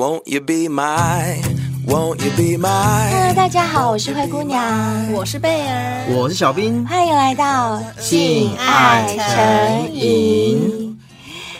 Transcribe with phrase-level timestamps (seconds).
[0.00, 1.42] Won't you be my,
[1.86, 3.10] won't you be my?
[3.10, 10.98] Hello，大家好，我是灰姑娘，我是贝儿，我是小冰，欢迎来到性爱成瘾。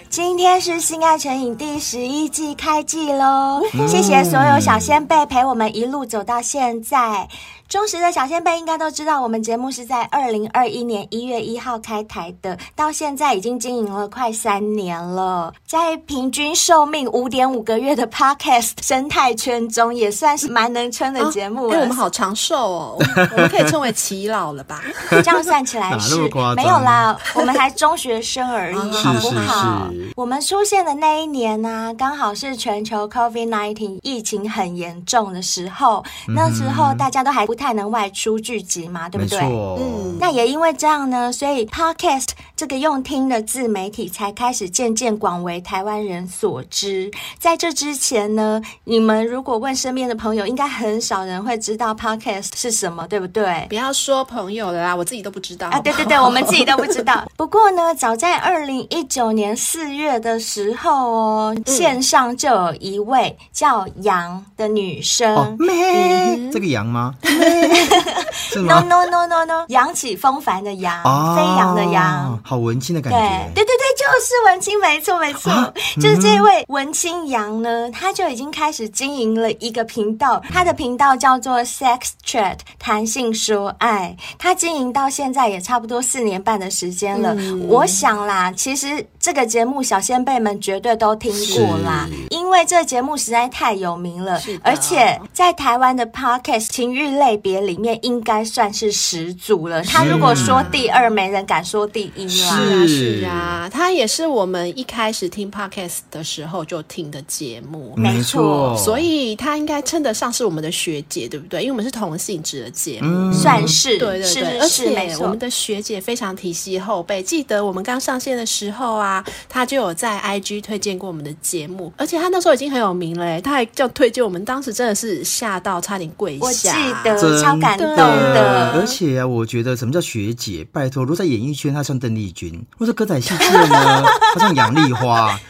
[0.08, 7.28] 今天是性爱成瘾第十一季开季喽，嗯、谢谢所有小先辈陪我们一路走到现在。
[7.70, 15.54] 忠实的小仙贝应该都知道，我们节目是在二零二一年一月一号开台的，到现在已经经营了快三年了。
[15.68, 21.74] 在平均寿命五点五个月的 Podcast 生态圈中，也算是蛮能撑的节目了。
[21.74, 22.96] 哎、啊欸，我们好长寿哦，
[23.30, 24.82] 我们可以称为耆老了吧？
[25.08, 26.16] 这样算起来是
[26.56, 29.88] 没有啦，我们还中学生而已，好不好？
[29.92, 37.59] 是是是，我们出现的那一年呢、啊，刚好是全球 COVID-19 疫情很严重的时候，那时候大家都还不。
[37.60, 39.38] 太能外出聚集嘛，对不对？
[39.38, 47.10] 嗯，那也因为这样呢，所以 Podcast 这个用听的自媒体才开始渐渐广为台湾人所知。
[47.38, 53.66] 在这之前呢，你们如果问身边的朋友，应该很少人会知道 Podcast 是什么，对不对？
[53.68, 55.82] 不要说朋友了啦，我自己都不知道好不好啊！
[55.82, 57.28] 对对对，我们自己都不知道。
[57.36, 67.14] 不过呢，早在二零一九年四月的时候哦，嗯、线上就有一位叫杨的女生，哦嗯、这个杨吗？
[68.56, 73.18] No no no no no，扬起风帆的扬，哦、飞扬的扬，好文青的感觉。
[73.54, 84.16] 对对对对，就是文青，没错没错，啊、就是这位文青杨呢，他就已经开始经营了一个频道，他的频道叫做 Sex Chat，谈性说爱。
[84.36, 87.34] 他经营到现在也差不多四年半的时间了。
[87.38, 99.82] 嗯、我想啦，其实这个节目小仙辈们绝对都听过啦，因为这个节目实在太有名了，而且在台湾的 Podcast 情欲类别里面应该算是始祖了。
[99.82, 102.28] 他如果说第二，没人敢说第一啦。
[102.28, 108.76] 是啊，是啊，他也是我们一开始听 Podcast 的时候就听的节目，没错。
[108.76, 111.60] 所以他应该称得上是我们的学姐，对不对？
[111.60, 113.98] 因为我们是同性质的节目，算是。
[113.98, 117.22] 对对对，而且我们的学姐非常提携后辈。
[117.22, 126.44] 记得我们刚上线的时候啊，他就有在 IG 推荐过我们的节目，而且他那时候已经很有名了，他还叫推荐我们，当时真的是吓到差点跪下。
[126.44, 126.72] 我记
[127.04, 127.19] 得。
[127.40, 130.66] 超感动的，而且啊，我觉得什么叫学姐？
[130.72, 134.02] 拜托，如果在演艺圈，她像邓丽君；或者歌仔戏界呢，
[134.34, 135.38] 她像杨丽花。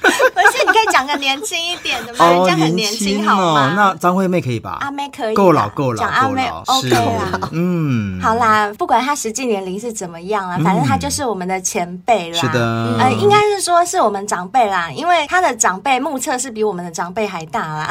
[0.73, 2.27] 可以讲个年轻一点的嘛？
[2.31, 3.73] 人家很年轻，好吗？
[3.77, 4.79] 那张惠妹可以吧？
[4.81, 7.49] 阿妹可以，够老够老，讲阿妹 OK 啦。
[7.53, 12.41] 嗯，好啦，不管她实际年龄是怎么样啦，反正她就是我们的前辈啦。
[12.41, 17.91] 是的，呃，应该是说是我们长辈啦，因为她的长辈目测是比我们的长辈还大啦。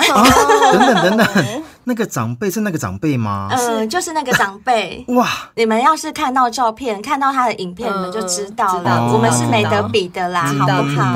[0.71, 3.49] 等等等等，那个长辈是那个长辈吗？
[3.51, 5.03] 嗯，就是那个长辈。
[5.09, 9.11] 哇，你们要是看到照片，看到他的影片，你们就知道了。
[9.11, 11.09] 我们是没得比的啦，好不好？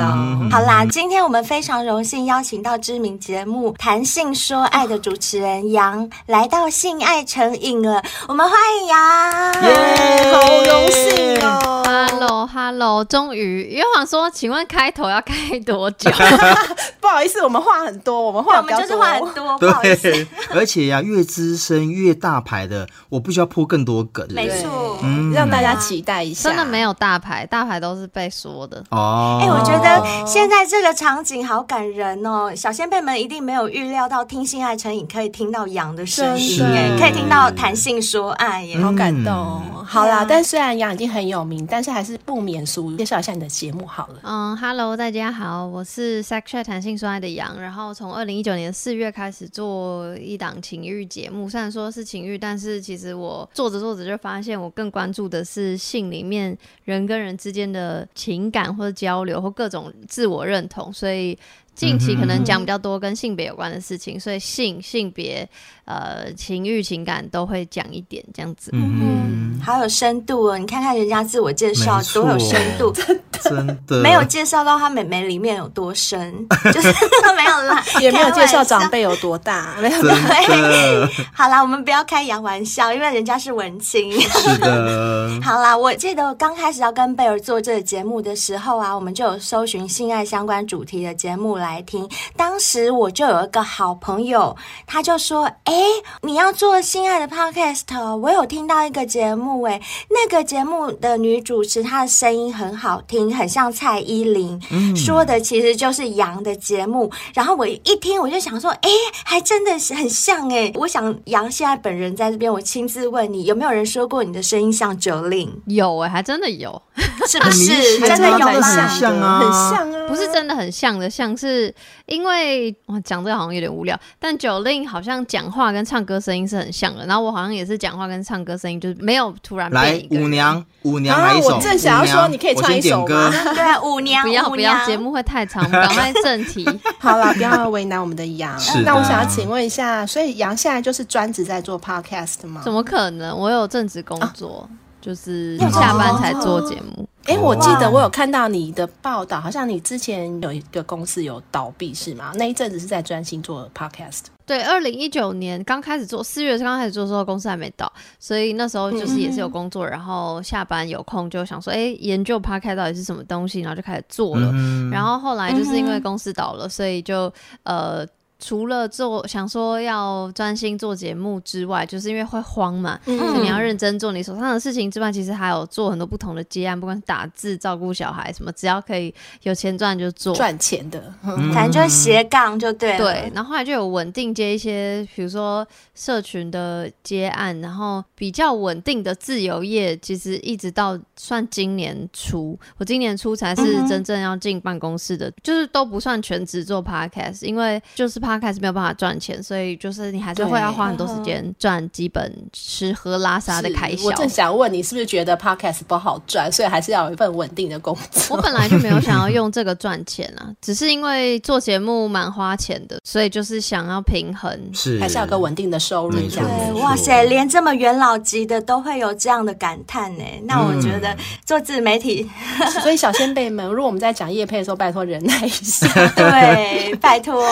[0.50, 16.10] 好啦，今天我们非常荣幸邀请到知名节目《谈性说爱》的主持人杨来到性爱成瘾了，我们欢迎杨，耶，好荣幸哦！Hello，Hello，终于，约皇说，请问开头要开多久？
[17.00, 20.26] 不好意思，我们话很多，我们话我们就是话很多，不好意思。
[20.50, 26.48] 而且呀，越资深越大牌的，我不需要铺更多梗，没错，嗯，让大家期待一下。
[26.48, 29.38] 真的没有大牌，大牌都是被说的哦。
[29.42, 39.62] 哎，我觉得现在这个场景好感人哦，小仙辈们一定没有预料到听性爱成瘾可以听到羊的声音，哎，可以听到谈性说爱，耶，好感动。
[39.84, 44.20] 好啦，但虽然羊已经很有名，但是还是不免俗，介绍一下你的节目好了。
[44.22, 61.38] 嗯，Hello，大家好，我是 Sex Chat 谈性说爱的羊，然后从二零一九年四月开始做一档情欲节目，虽然说是情欲，但是其实我做着做着就发现，我更关注的是性里面人跟人之间的情感或者交流或各种自我认同，所以。
[61.74, 65.48] 近期可能讲比较多跟性别有关的事情，所以性、性别、
[65.84, 68.70] 呃情欲、情感都会讲一点这样子。
[68.72, 70.58] 嗯，好有深度哦！
[70.58, 72.92] 你看看人家自我介绍多有深度，
[73.42, 76.34] 真的 没有介绍到他妹妹里面有多深，
[76.72, 76.88] 就是
[77.36, 80.02] 没有啦，也没有介绍长辈有多大，没有。
[80.02, 84.12] 对，好啦，我们不要开洋玩笑，因为人家是文青。
[84.20, 85.40] 是的。
[85.42, 94.56] 好啦，我记得我刚开始要跟贝儿做这个节目的时候啊，我们就有搜寻性爱相关主题的节目来听，当时我就有一个好朋友，
[94.86, 95.73] 他就说：“哎，
[96.22, 99.80] 你要做心爱的 podcast，我有听到一个节目，哎，
[100.10, 107.10] 那个节目的女主持她的声音很好听，很像蔡依林，嗯、说的其实就是杨的节目。
[107.34, 108.90] 然后我一听，我就想说，哎，
[109.24, 110.72] 还真的是很像哎。
[110.74, 115.50] 我想杨现在本人在这边，我亲自问你，有没有人说过你的声音像 Jolin？
[115.66, 116.80] 有哎，还真的有。
[117.26, 117.98] 是不是？
[118.00, 118.62] 真的有很？
[118.62, 121.74] 像啊，很像啊，不是真的很像的，像是
[122.06, 131.50] 因为我讲这个好像有点无聊，但 Jolin 好像讲话跟唱歌声音是很像的，然后我好像也是讲话跟唱歌声音就是没有突然变来一个人舞娘，舞娘来一首。
[131.50, 136.64] 啊我正想要说你可以唱一首歌吗 对，舞娘，不要不要，节目会太长，我们赶快正题。
[136.98, 138.78] 好了，不要为难我们的杨是。
[138.78, 142.60] 的那我想要请问一下，所以杨现在就是专职在做 podcast 吗？
[142.64, 143.36] 怎么可能？
[143.36, 147.06] 我有正职工作，啊就是下班才做节目。
[147.26, 152.32] 哎、欸，我记得我有看到你的报道，好像你之前有一个公司有倒闭是吗？
[152.36, 154.33] 那一阵子是在专心做 podcast。
[154.46, 164.50] 对，二零一九年刚开始做，四月刚开始做的时候，公司还没倒，所以那时候就是也是有工作，嗯、然后下班有空就想说，哎，研究 podcast 到底是什么东西，然后就开始做了。
[164.52, 167.32] 嗯、然后后来就是因为公司倒了，所以就
[167.62, 168.06] 呃。
[168.38, 179.14] 除了做想说要专心做节目之外，就是因为会慌嘛，嗯、所以你要认真做你手上的事情之外，其实还有做很多不同的接案，不管是打字、照顾小孩什么，只要可以
[179.44, 182.98] 有钱赚就做赚钱的，嗯、反正就是斜杠就对了。
[182.98, 198.33] 对，然后后来就有稳定接一些，比如说社群的接案，然后比较稳定的自由业，其实一直到算今年初，我今年初才是真正要进办公室的，嗯、就是都不算全职做 podcast，因为就是怕。
[198.38, 204.06] 开始没有办法赚钱，所以就是你还是会要花很多时间赚基本吃喝拉撒的开销。
[204.06, 208.36] 我正想问你，是不是觉得 podcast 不好赚，所以还是要有一份稳定的工作？
[208.36, 216.48] 我本来就没有想要用这个赚钱啊， 只是因为做节目蛮花钱的，所以就是想要平衡，是还是要有个稳定的收入这样。
[216.48, 220.24] 对，哇塞，连这么元老级的都会有这样的感叹呢。
[220.44, 222.28] 那我觉得做自媒体，
[222.60, 227.44] 嗯、 所以小仙贝们，如果我们在讲叶配的时候，拜托忍耐一下， 对，拜托。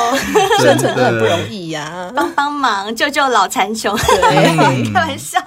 [0.63, 3.97] 生存都很不容易呀、啊，帮帮忙，救救老残穷。
[4.93, 5.39] 开玩笑。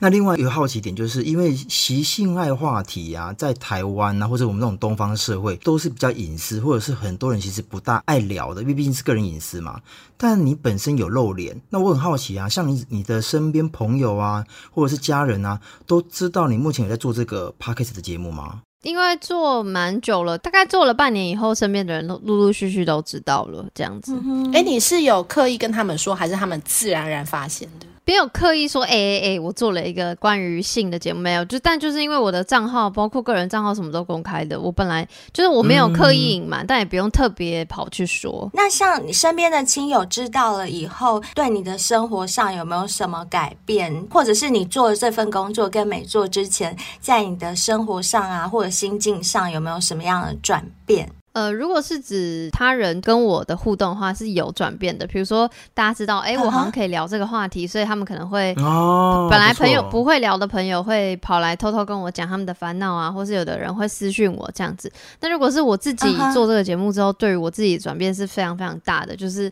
[0.00, 9.80] 那另外一个好奇点，就是因为习性爱话题啊，在台湾啊，或者我们这种东方社会，都是比较隐私，或者是很多人其实不大爱聊的，因为毕竟是个人隐私嘛。
[10.16, 18.62] 但你本身有露脸，那我很好奇啊，像你你的身边朋友啊，或者是家人啊，都知道你目前有在做这个 Podcast 的节目吗？
[18.82, 24.14] 因为做蛮久了，大概做了半年以后，身边的人都陆陆续续都知道了，这样子。
[24.14, 27.86] 哎、嗯欸，你是有刻意跟他们说，还是他们自然而然发现的？
[28.04, 38.50] 没有刻意说，哎哎哎，我做了一个关于性的节目，没有，就但就是因为我的账号，包括个人账号，什么都公开的，我本来就是我没有刻意隐瞒，嗯、但也不用特别跑去说。
[38.52, 51.08] 那像你身边的亲友知道了以后，对你的生活上有没有什么改变，或者是你做了这份工作跟没做之前，在你的生活上啊，或者心境上有没有什么样的转变？
[51.32, 55.06] 呃，如果是指他人跟我的互动的话，是有转变的。
[55.06, 57.72] 比如说，大家知道，哎、欸，我好像可以聊这个话题，uh huh.
[57.72, 64.92] 所以他们可能会哦，本来朋友不会聊的朋友会跑来偷偷跟我讲他们的烦恼啊，或是有的人会私讯我这样子。
[65.20, 67.16] 那如果是我自己做这个节目之后，uh huh.
[67.16, 69.16] 对于我自己转变是非常非常大的。
[69.16, 69.50] 就是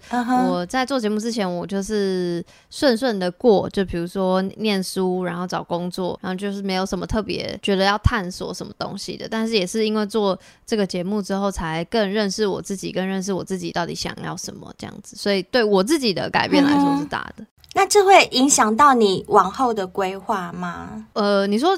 [0.51, 9.27] 我在做节目之前，我就是顺顺的过，就比如说念书，然后找工作，然后就是没有什么特别觉得要探索什么东西的。
[9.31, 11.70] 但是也是因为做这个节目之后才。
[11.71, 17.45] 来更认识我自己，更认识我自己到底想要什么这样子，所以对我自己的改变来说是大的。
[17.45, 21.07] 嗯那这会影响到你往后的规划吗？
[21.13, 21.71] 呃，你说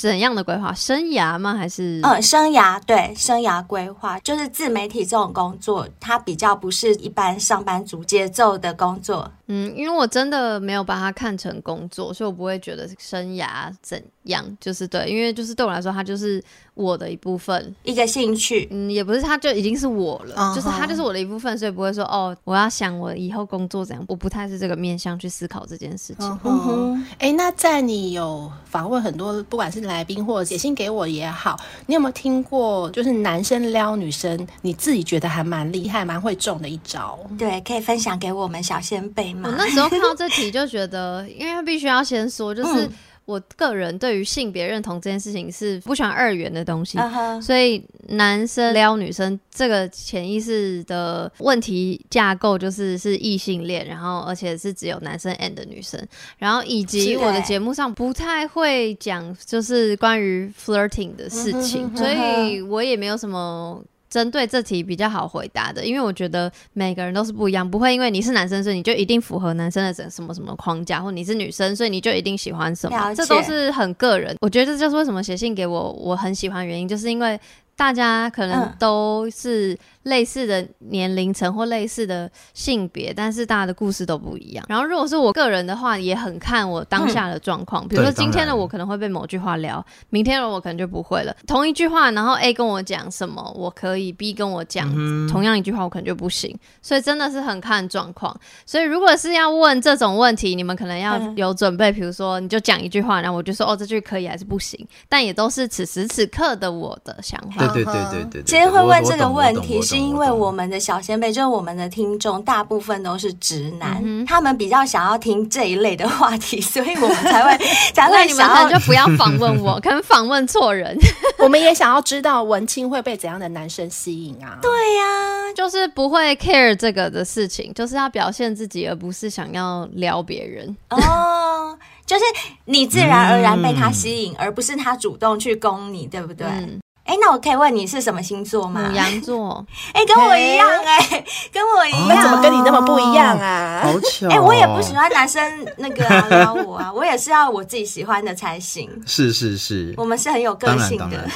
[0.00, 0.72] 怎样的规划？
[0.72, 1.54] 生涯吗？
[1.54, 2.00] 还是？
[2.04, 9.30] 嗯，生涯，对，生涯规划就是自媒体这种工作，它比较不是一般上班族节奏的工作。
[9.46, 14.44] 嗯，因为我真的没有把它看成工作，所以我不会觉得生涯怎样。
[14.60, 16.42] 就是对，因为就是对我来说，它就是
[16.74, 18.66] 我的一部分，一个兴趣。
[18.72, 20.54] 嗯，也不是，它就已经是我了，uh huh.
[20.56, 25.26] 就是它就是我的一部分，所以不会说哦，我要想我以后工作怎样，我不太是这个面向去。
[25.36, 26.40] 思考这件事情。
[26.44, 37.18] 嗯哼，哎，那在你有访问很多，不管是来宾或者写信给我也好，你有没有听过，就是男生撩女生，你自己觉得还蛮厉害、蛮会中的一招？
[37.36, 39.48] 对，可以分享给我们小仙贝吗？
[39.50, 42.86] 我那时候看到这题 就觉得，因为他必须要先说，就是。
[42.86, 42.92] 嗯
[43.26, 47.42] 我个人对于性别认同这件事情是不喜欢二元的东西，uh huh.
[47.42, 56.00] 所以男生撩女生这个潜意识的问题架构就是是异性恋，然后而且是只有男生 and 女生，
[56.38, 61.98] 然后以及我的节目上不太会讲就是关于 flirting 的事情，uh.
[61.98, 63.82] 所以我也没有什么。
[64.08, 74.36] 针对这题比较好回答的，因为我觉得每个人都是不一样，不会因为你是男生，所以你就一定符合男生的什么什么框架，或你是女生，所以你就一定喜欢什么，这都是很个人。
[74.40, 77.38] 我觉得这就是为什么写信给我，我很喜欢的原因，就是因为
[77.74, 84.64] 大家可能都是类似的年龄层或类似的性别，但是大家的故事都不一样。
[84.68, 87.86] 然后，如果是我个人的话，也很看我当下的状况。
[87.88, 91.36] 比如说，今天的我可能会被某句话聊，明天的我可能就不会了。
[91.44, 94.88] 同一句话，然后 A 跟我讲什么，我可以；B 跟我讲
[95.28, 96.56] 同样一句话，我可能就不行。
[96.80, 98.38] 所以真的是很看状况。
[98.64, 101.90] 所以如果是要问这种问题，你们可能要有准备。
[101.90, 104.86] 比如说，你就讲一句话，然后我就说哦，这句可以还是不行？
[105.08, 107.66] 但也都是此时此刻的我的想法。
[107.74, 108.42] 对对对对对。
[108.42, 118.66] 今天会问这个问题，是因为我们的小先辈，就是我们的听众，大部分都是直男，嗯、他们比较想要听这一类的话题，所以我们才会 才会想要。
[118.66, 120.96] 你们就不要访问我， 可能访问错人。
[121.38, 124.58] 我们也想要知道文青会被怎样的男生吸引啊？
[124.62, 130.76] 对呀、啊，就是不会 care 这个的事情，就是要表现自己，而不是想要撩别人。
[130.90, 131.76] 哦，
[132.06, 132.22] 就是
[132.64, 136.46] 你自然而然被他吸引，嗯、而不是他主动去攻你，对不对？
[136.46, 138.90] 嗯哎，那我可以问你是什么星座吗？
[138.90, 139.64] 牡羊座。
[139.94, 142.22] 哎，跟我一样哎、欸，跟我一样。
[142.22, 143.82] 怎么跟你那么不一样啊？
[143.84, 144.28] 好巧。
[144.28, 145.40] 哎，我也不喜欢男生
[145.78, 148.90] 那个撩、啊、我啊，我也是要我自己喜欢的才行。
[149.06, 151.28] 是是是，我们是很有个性的。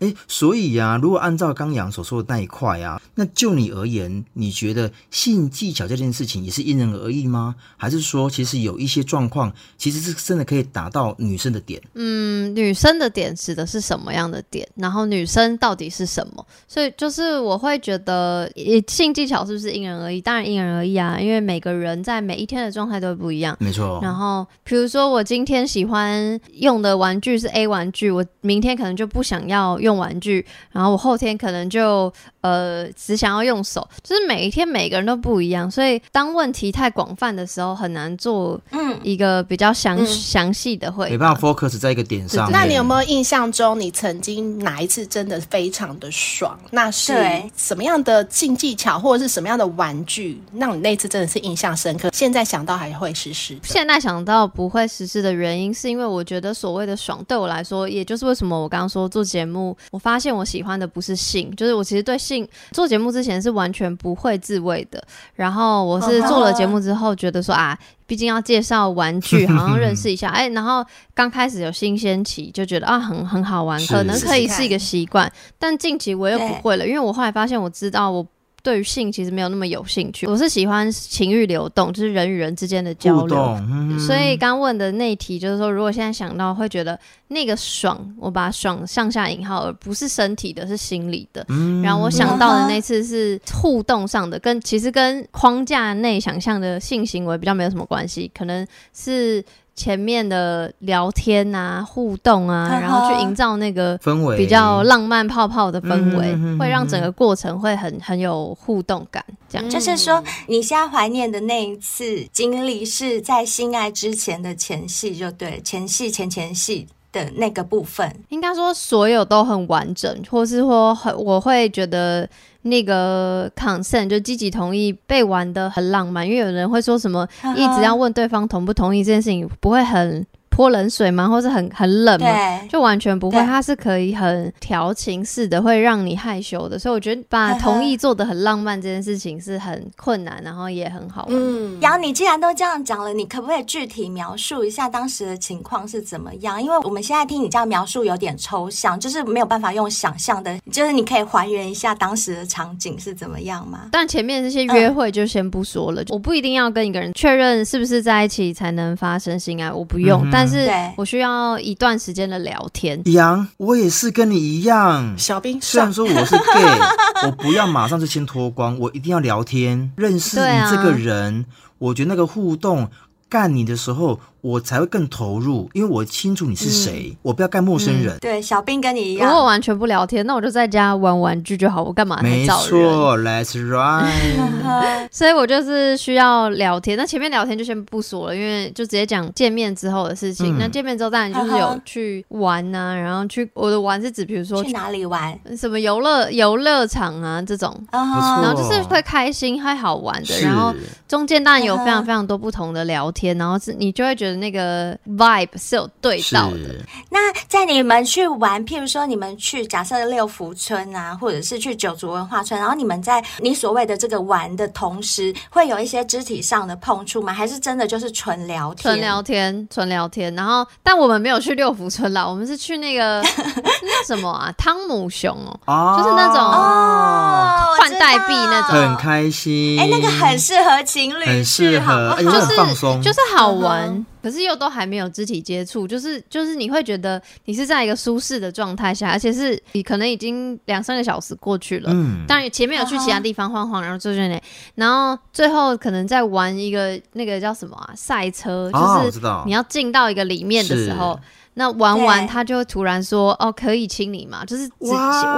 [0.00, 7.54] 哎，所以呀、啊，如果按照刚阳所说的那一块啊，那就你而言，你觉得性技巧这件事情也是因人而异吗？
[7.76, 11.80] 还是说，其实有一些状况其实是真的可以打到女生的点？
[11.94, 14.68] 嗯，女生的点指的是什么样的点？
[14.88, 16.42] 然后女生到底是什么？
[16.66, 18.50] 所以就是我会觉得，
[18.86, 20.18] 性技巧是不是因人而异？
[20.18, 23.54] 当然因人而异啊，因为每个人在每一天的状态都不一样。
[23.60, 24.00] 没错。
[24.02, 32.10] 然后比如说我今天喜欢用的玩具是 A 玩具，我明天可能就不想要用玩具，然后我后天可能就
[32.48, 35.70] 呃只想要用手，就是每一天每个人都不一样。
[35.70, 38.60] 所以当问题太广泛的时候，很难做
[39.02, 42.50] 一个比较详详细的会，没办法 focus 在一个点上。
[42.52, 45.08] 那你有没有印象中你曾经哪一次？
[45.08, 47.14] 真的非常的爽，那是
[47.56, 52.10] 什么样的性技巧，或者是什么样的玩具，让你那次真的是印象深刻？
[52.12, 53.58] 现在想到还会实施？
[53.62, 62.37] 现在想到不会实施的原因，是因为我觉得所谓的爽，对我来说，也就是为什么我刚刚说做节目，我发现我喜欢的不是性，就是我其实对性
[62.72, 65.02] 做节目之前是完全不会自慰的，
[65.34, 67.78] 然后我是做了节目之后，觉得说啊。
[68.06, 75.30] 毕竟要介绍玩具，好像认识一下， 哎，然后刚开始有新鲜期，就觉得啊，很很好玩，可能可以是一个习惯。
[75.58, 78.26] 但近期我又不会了，因为我后来发现，我知道我。
[78.68, 83.34] 对于性其实没有那么有兴趣，我是喜欢情欲流动，就是人与人之间的交流。
[83.62, 91.42] 嗯、所以刚问的那一题就是说，如果现在想到会觉得那个爽，我把爽上下引号，而不是身体的，是心理的。
[91.48, 99.42] 嗯、然后我想到的那次是互动上的，跟其实跟框架内想象的性行为比较没有什么关系，可能是。
[99.78, 109.24] 前面的聊天啊、互动啊，然后去营造那个氛围，比较浪漫泡泡的氛围，会让整个过程会很很有互动感。
[109.48, 109.70] 这样。
[109.70, 116.88] 就是说，你现在怀念的那一次经历是在性爱之前的前戏，就对，前戏前前戏
[117.24, 122.28] 的那个部分，应该说所有都很完整，或是说很我会觉得。
[122.62, 130.26] 那个 consent 就积极同意被玩的很浪漫，因为有人会说什么一直要问对方同不同意这件事情不会很。
[130.58, 131.28] 泼冷水吗？
[131.28, 132.26] 或是很很冷吗？
[132.68, 136.76] 就完全不会，它是可以很调情式的，会让你害羞的。
[136.76, 141.30] 所以我觉得把同意做的很浪漫这件事情是很困难，然后也很好玩。
[141.30, 146.60] 嗯，然后你既然都这样讲了，你可不可以具体描述一下当时的情况是怎么样？
[146.60, 153.90] 因为我们现在听你这样描述有点抽象，就是没有办法用想象的，就是你可以还原一下当时的场景是怎么样吗？
[153.92, 160.47] 但前面这些约会就先不说了，嗯、我不一定要跟一个人确认是不是在一起才能发生性爱，我不用，嗯、但。
[160.48, 163.00] 是我需要一段时间的聊天。
[163.06, 165.16] 杨，我也是跟你一样。
[165.18, 171.46] 小兵，虽然说我是 gay，我不要马上就先脱光，我一定要聊天，认识你这个人。
[171.48, 172.90] 啊、我觉得那个互动，
[173.28, 174.20] 干你的时候。
[174.40, 178.14] 我才会更投入，因为我清楚你是谁，嗯、我不要干陌生人。
[178.14, 179.28] 嗯、对，小兵跟你一样。
[179.28, 181.82] 如果完全不聊天，那我就在家玩玩具就好。
[181.82, 182.20] 我干嘛？
[182.22, 185.08] 没错，Let's ride。
[185.10, 186.96] 所以我就是需要聊天。
[186.96, 190.56] 那前面聊天就先不说了，因为就直接讲见面之后的事情。
[190.56, 200.40] 嗯、那见面之后当然就是有去玩呐、啊，然后去我的玩是指比如说去哪里玩，什么游乐游乐场啊这种，然后就是会开心、会好玩的。
[200.42, 200.72] 然后
[201.08, 204.27] 中间当然有非常非常多不同的聊天，然后是你就会觉得。
[204.28, 206.84] 觉得那个 vibe 是有对到的。
[207.10, 217.32] 那在你们去玩，譬如说你们去假设六福村啊，或者是去九族文化村，然后你们在你所谓的这个玩的同时，会有一些肢体上的碰触吗？
[217.32, 218.82] 还是真的就是纯聊天？
[218.82, 220.34] 纯聊天，纯聊天。
[220.34, 229.78] 然后，但我们没有去六福村啦，我们是去那个那什么啊，汤姆熊哦、喔，就是那种哦，换代币那种，很开心。
[229.78, 233.88] 哎、欸，那个很适合情侣，很适合，就是放松，就是好玩。
[233.88, 244.42] 嗯可是又都还没有肢体接触，就是就是你会觉得你是在一个舒适的状态下，而且是你可能已经两三个小时过去了，嗯，当然前面有去其他地方晃晃，然后就在那，
[244.74, 251.18] 然后最后可能在玩一个那个叫什么啊赛车，就是你要进到一个里面的时候，
[251.54, 254.44] 那玩完他就突然说哦可以亲你吗？
[254.44, 254.74] 就是只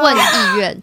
[0.02, 0.82] 问意愿。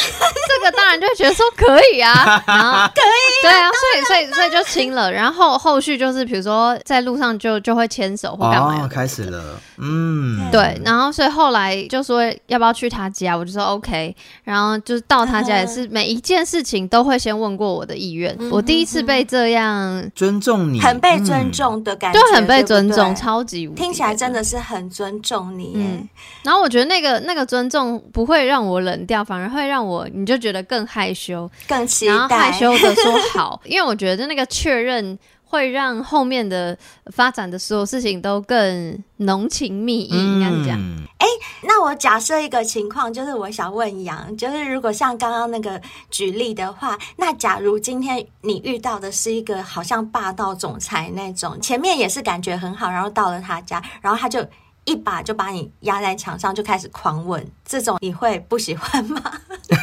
[0.48, 14.14] 这个当然就觉得说可以啊， 然后可以，对啊，所以所以所以就亲了，然后后续就是比如说在路上就就会牵手或干嘛，开始了，嗯，对，然后所以后来就说要不要去他家，我就说 OK，
[14.44, 26.08] 然后就是到他家也是每一件事情都会先问过我的意愿，我第一次被这样尊重你，很被尊重的感觉，就很被尊重，超级听起来真的是很尊重你，嗯，
[26.42, 30.60] 然后我觉得那个那个尊重不会让我冷掉，反而会让我你就觉得。
[30.70, 40.10] 更害羞，更期待，然后害羞的说好， 因为我觉得那个确认会让后面的发展的所有事情都更浓情蜜意。
[40.10, 40.78] 应该讲，
[41.18, 41.28] 哎、欸，
[41.62, 45.80] 那我假设一个情况，就是我想问杨，就是如果像刚刚那个
[46.10, 54.46] 举例的话，那假如今天你遇到的是一个好像霸道总裁那种，前面也是感觉很好，然后到了他家，然后他就。
[54.84, 59.20] 一把就把你压在墙上，就开始狂吻，这种你会不喜欢吗？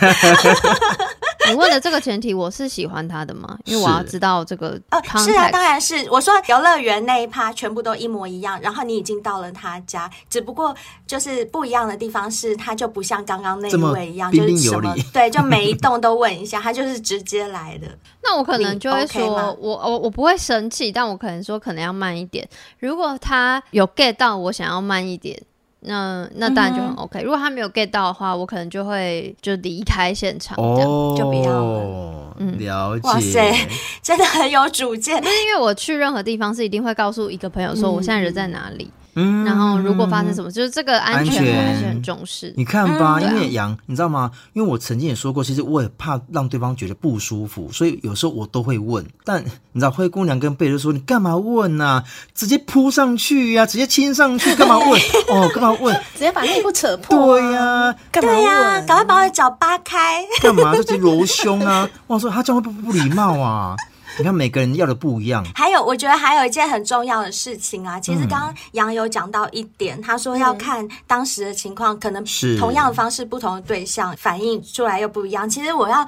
[1.49, 3.57] 你问的这个前提，我是喜欢他的吗？
[3.63, 4.77] 因为我要知道这个。
[4.91, 6.05] 哦，是啊，当然是。
[6.11, 10.75] 我说游乐园那一趴全部都一模一样，然后你已经到了他家，只不过
[11.05, 17.87] 就是不一样的地方是，他就不像刚刚那一位一样，就是什么对，就每一栋都问一下，他就是直接来的。
[18.21, 22.45] 那我可能就会说，我我我不会生气，但我可能说可能要慢一点。
[22.79, 25.41] 如果他有 get 到我想要慢一点。
[25.81, 27.21] 那那当然就很 OK。
[27.21, 32.35] 如果他没有 get 到的话，我可能就会就离开现场，这样就不要了。
[32.39, 33.07] 嗯，了解。
[33.07, 33.67] 哇塞，
[34.01, 35.15] 真的很有主见。
[35.17, 38.89] 因为我去任何地方是一定会告诉一个朋友说我现在人在哪里。
[39.19, 42.53] 嗯，然后如果发生什么，就是这个安全我还是很重视。
[42.55, 44.29] 你看吧，因为羊，你知道吗？
[44.53, 49.03] 因为我曾经也说过，其实我也怕让对方觉得不舒服，所以有时候我都会问。
[49.25, 52.03] 但 你知道，灰姑娘跟贝儿说：“你干嘛问啊？
[52.35, 55.01] 直接扑上去呀，直接亲上去，干嘛问？
[55.29, 55.95] 哦，干嘛问？
[56.13, 57.39] 直接把内裤扯破？
[57.39, 58.85] 对呀，干嘛问？
[58.85, 60.75] 赶快把我的脚扒开，干嘛？
[60.75, 61.89] 就直接揉胸啊！
[62.05, 63.75] 我说他这样会不不礼貌啊？”
[64.17, 72.23] 你看每个人要的不一样，还有我觉得还有一件很重要的事情啊，其实刚刚杨有讲到一点，嗯、他说要看当时的情况，可能
[72.59, 75.49] 同样的方式，不同的对象反映出来又不一样。
[75.49, 76.05] 其实我要。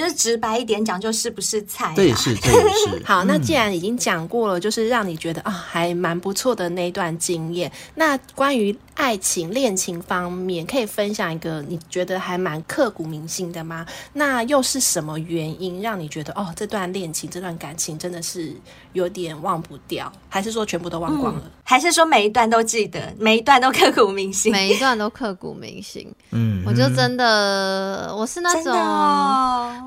[0.00, 1.92] 就是直白一点讲，就是不是菜、啊。
[1.94, 3.00] 这也是，这也是。
[3.04, 7.70] 好，那既然已经讲过了，就是让你觉得啊，还蛮不错的那一段经验。
[7.94, 13.84] 那关于爱情、恋情方面，可以分享一个你觉得还蛮刻骨铭心的吗？
[14.14, 18.54] 那又是什么原因让你觉得哦，这段恋情、这段感情真的是
[18.94, 20.10] 有点忘不掉？
[20.30, 21.42] 还是说全部都忘光了？
[21.44, 24.50] 嗯、还是说每一段都记得，每一段都刻骨铭心？
[24.50, 26.10] 每一段都刻骨铭心。
[26.30, 28.72] 嗯，我就真的，我是那种。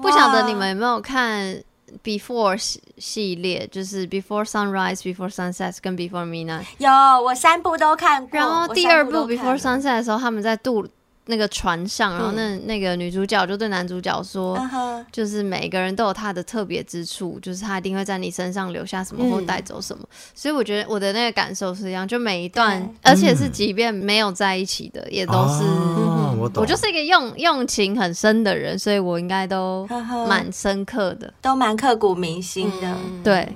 [0.04, 1.64] 不晓得你们有没有看
[2.04, 2.58] Before
[2.98, 6.66] 系列，就是 Before Sunrise、Before Sunset 跟 Before Midnight。
[6.78, 6.92] 有，
[7.24, 8.38] 我三部都看过。
[8.38, 10.86] 然后第二部 Before Sunset 的时候，他们在渡。
[11.26, 20.04] 那个船上，然后那那个女主角就对男主角说，嗯、就是每个人都有他的特别之处，就是他一定会在你身上留下什么或带走什么。
[20.04, 25.64] 嗯、所以我觉得我的那个感受是一样，就每一段，而且是即便没有在一起的，嗯、也都是。
[25.64, 26.62] 哦、我懂。
[26.62, 29.88] 我就是一个用用情很深的人，所以我应该都
[30.28, 32.88] 蛮深刻的，都蛮刻骨铭心的。
[32.88, 33.48] 嗯、对。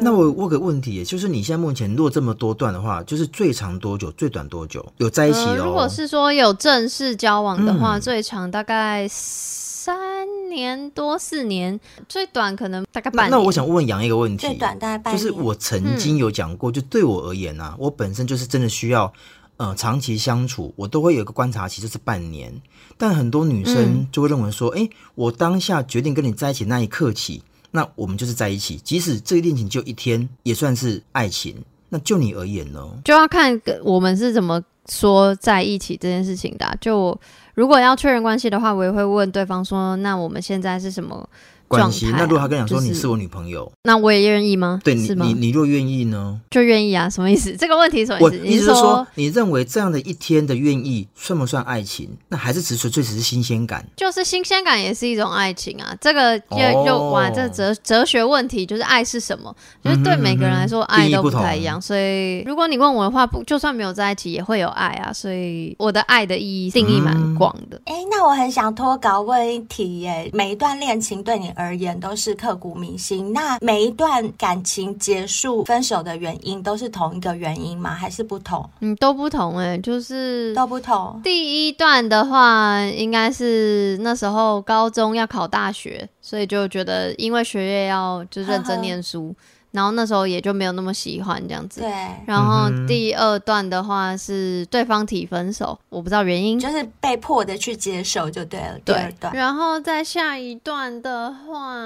[0.00, 4.84] 那我问个问题，就是你现在目前如果这么多段的话，就是最长多久，最短多久？
[4.98, 5.64] 有在一起哦？
[5.66, 13.30] 如果是说有正式交往的话，最长大概三年多四年，最短可能大概半年。
[13.30, 15.18] 那我想问杨一个问题，最短大概半年。
[15.18, 19.12] 就是我曾经有讲过，就对我而言啊，我本身就是真的需要
[19.56, 22.60] 呃长期相处，我都会有一个观察期，就是半年。
[22.96, 27.42] 但很多女生就会认为说，哎，我当下决定跟你在一起那一刻起。
[27.70, 31.54] 那我们就是在一起，即使这个恋情就一天，也算是爱情。
[31.90, 32.86] 那就你而言呢？
[33.04, 36.74] 就要看我们是怎么说在一起这件事情的啊。
[36.80, 37.18] 就
[37.54, 41.28] 如果要确认关系的话，我也会问对方说：“那我们现在是什么
[41.68, 42.10] 关系。
[42.10, 44.80] 那如果他跟你说，就是你是我女朋友，那我也愿意吗？
[44.82, 46.40] 对你你你若愿意呢？
[46.50, 47.08] 就愿意啊？
[47.08, 47.54] 什么意思？
[47.56, 48.40] 这个问题什么意思？
[48.40, 52.08] 我意思是说，你认为这样的一天的愿意算不算爱情？
[52.28, 53.86] 那还是只纯粹只是新鲜感？
[53.96, 55.94] 就是新鲜感也是一种爱情啊。
[56.00, 59.54] 这个就就哇，这哲哲学问题就是爱是什么？
[59.84, 61.80] 就是对每个人来说，爱都不太一样。
[61.80, 65.12] 所以如果你问我的话，不就算没有在一起，也会有爱啊。
[65.12, 67.80] 所以我的爱的意义定义蛮广的。
[67.84, 73.32] 哎、嗯，那我很想脱稿问一题耶：每一段恋情对你而言都是刻骨铭心？
[73.32, 77.90] 那每一段感情结束、分手的原因都是同一个原因吗？
[77.90, 78.64] 还是不同？
[78.78, 81.20] 嗯，都不同哎，就是都不同。
[81.24, 89.34] 第一段的话，应该是那时候高中要考大学，所以就觉得因为学业要就认真念书。
[89.78, 91.80] 然后那时候也就没有那么喜欢这样子。
[91.80, 91.90] 对。
[92.26, 98.76] 然后第二段的话是对方提分手，我不知道原因，就是被迫的去接受就对了。
[98.84, 98.92] 对。
[98.96, 99.32] 第二段。
[99.36, 101.76] 然后再下一段的话，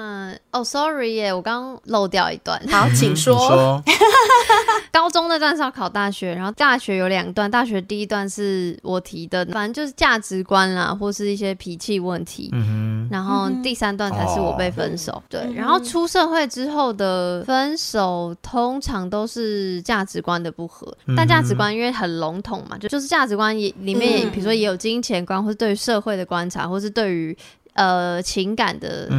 [0.49, 2.59] 哦，sorry 耶，我刚漏掉一段。
[2.71, 3.37] 好， 请说。
[3.37, 3.83] 说
[4.91, 12.49] 高中那段是要考大学，然后大学有两段，大学第一段是我提的，反正就是价值观啦，或是一些脾气问题。
[12.53, 13.09] 嗯哼。
[13.11, 15.11] 然后第三段才是我被分手。
[15.11, 15.53] 哦、对。
[15.53, 17.82] 然后出社会之后的分手，
[18.41, 20.95] 通常都是价值观的不合。
[21.05, 27.37] 嗯、但价值观因为很笼统嘛，就就是价值观也里面也，比、嗯、如说也有金钱观，或是对于社会的观察，或是对于。
[27.75, 29.09] 呃，情感的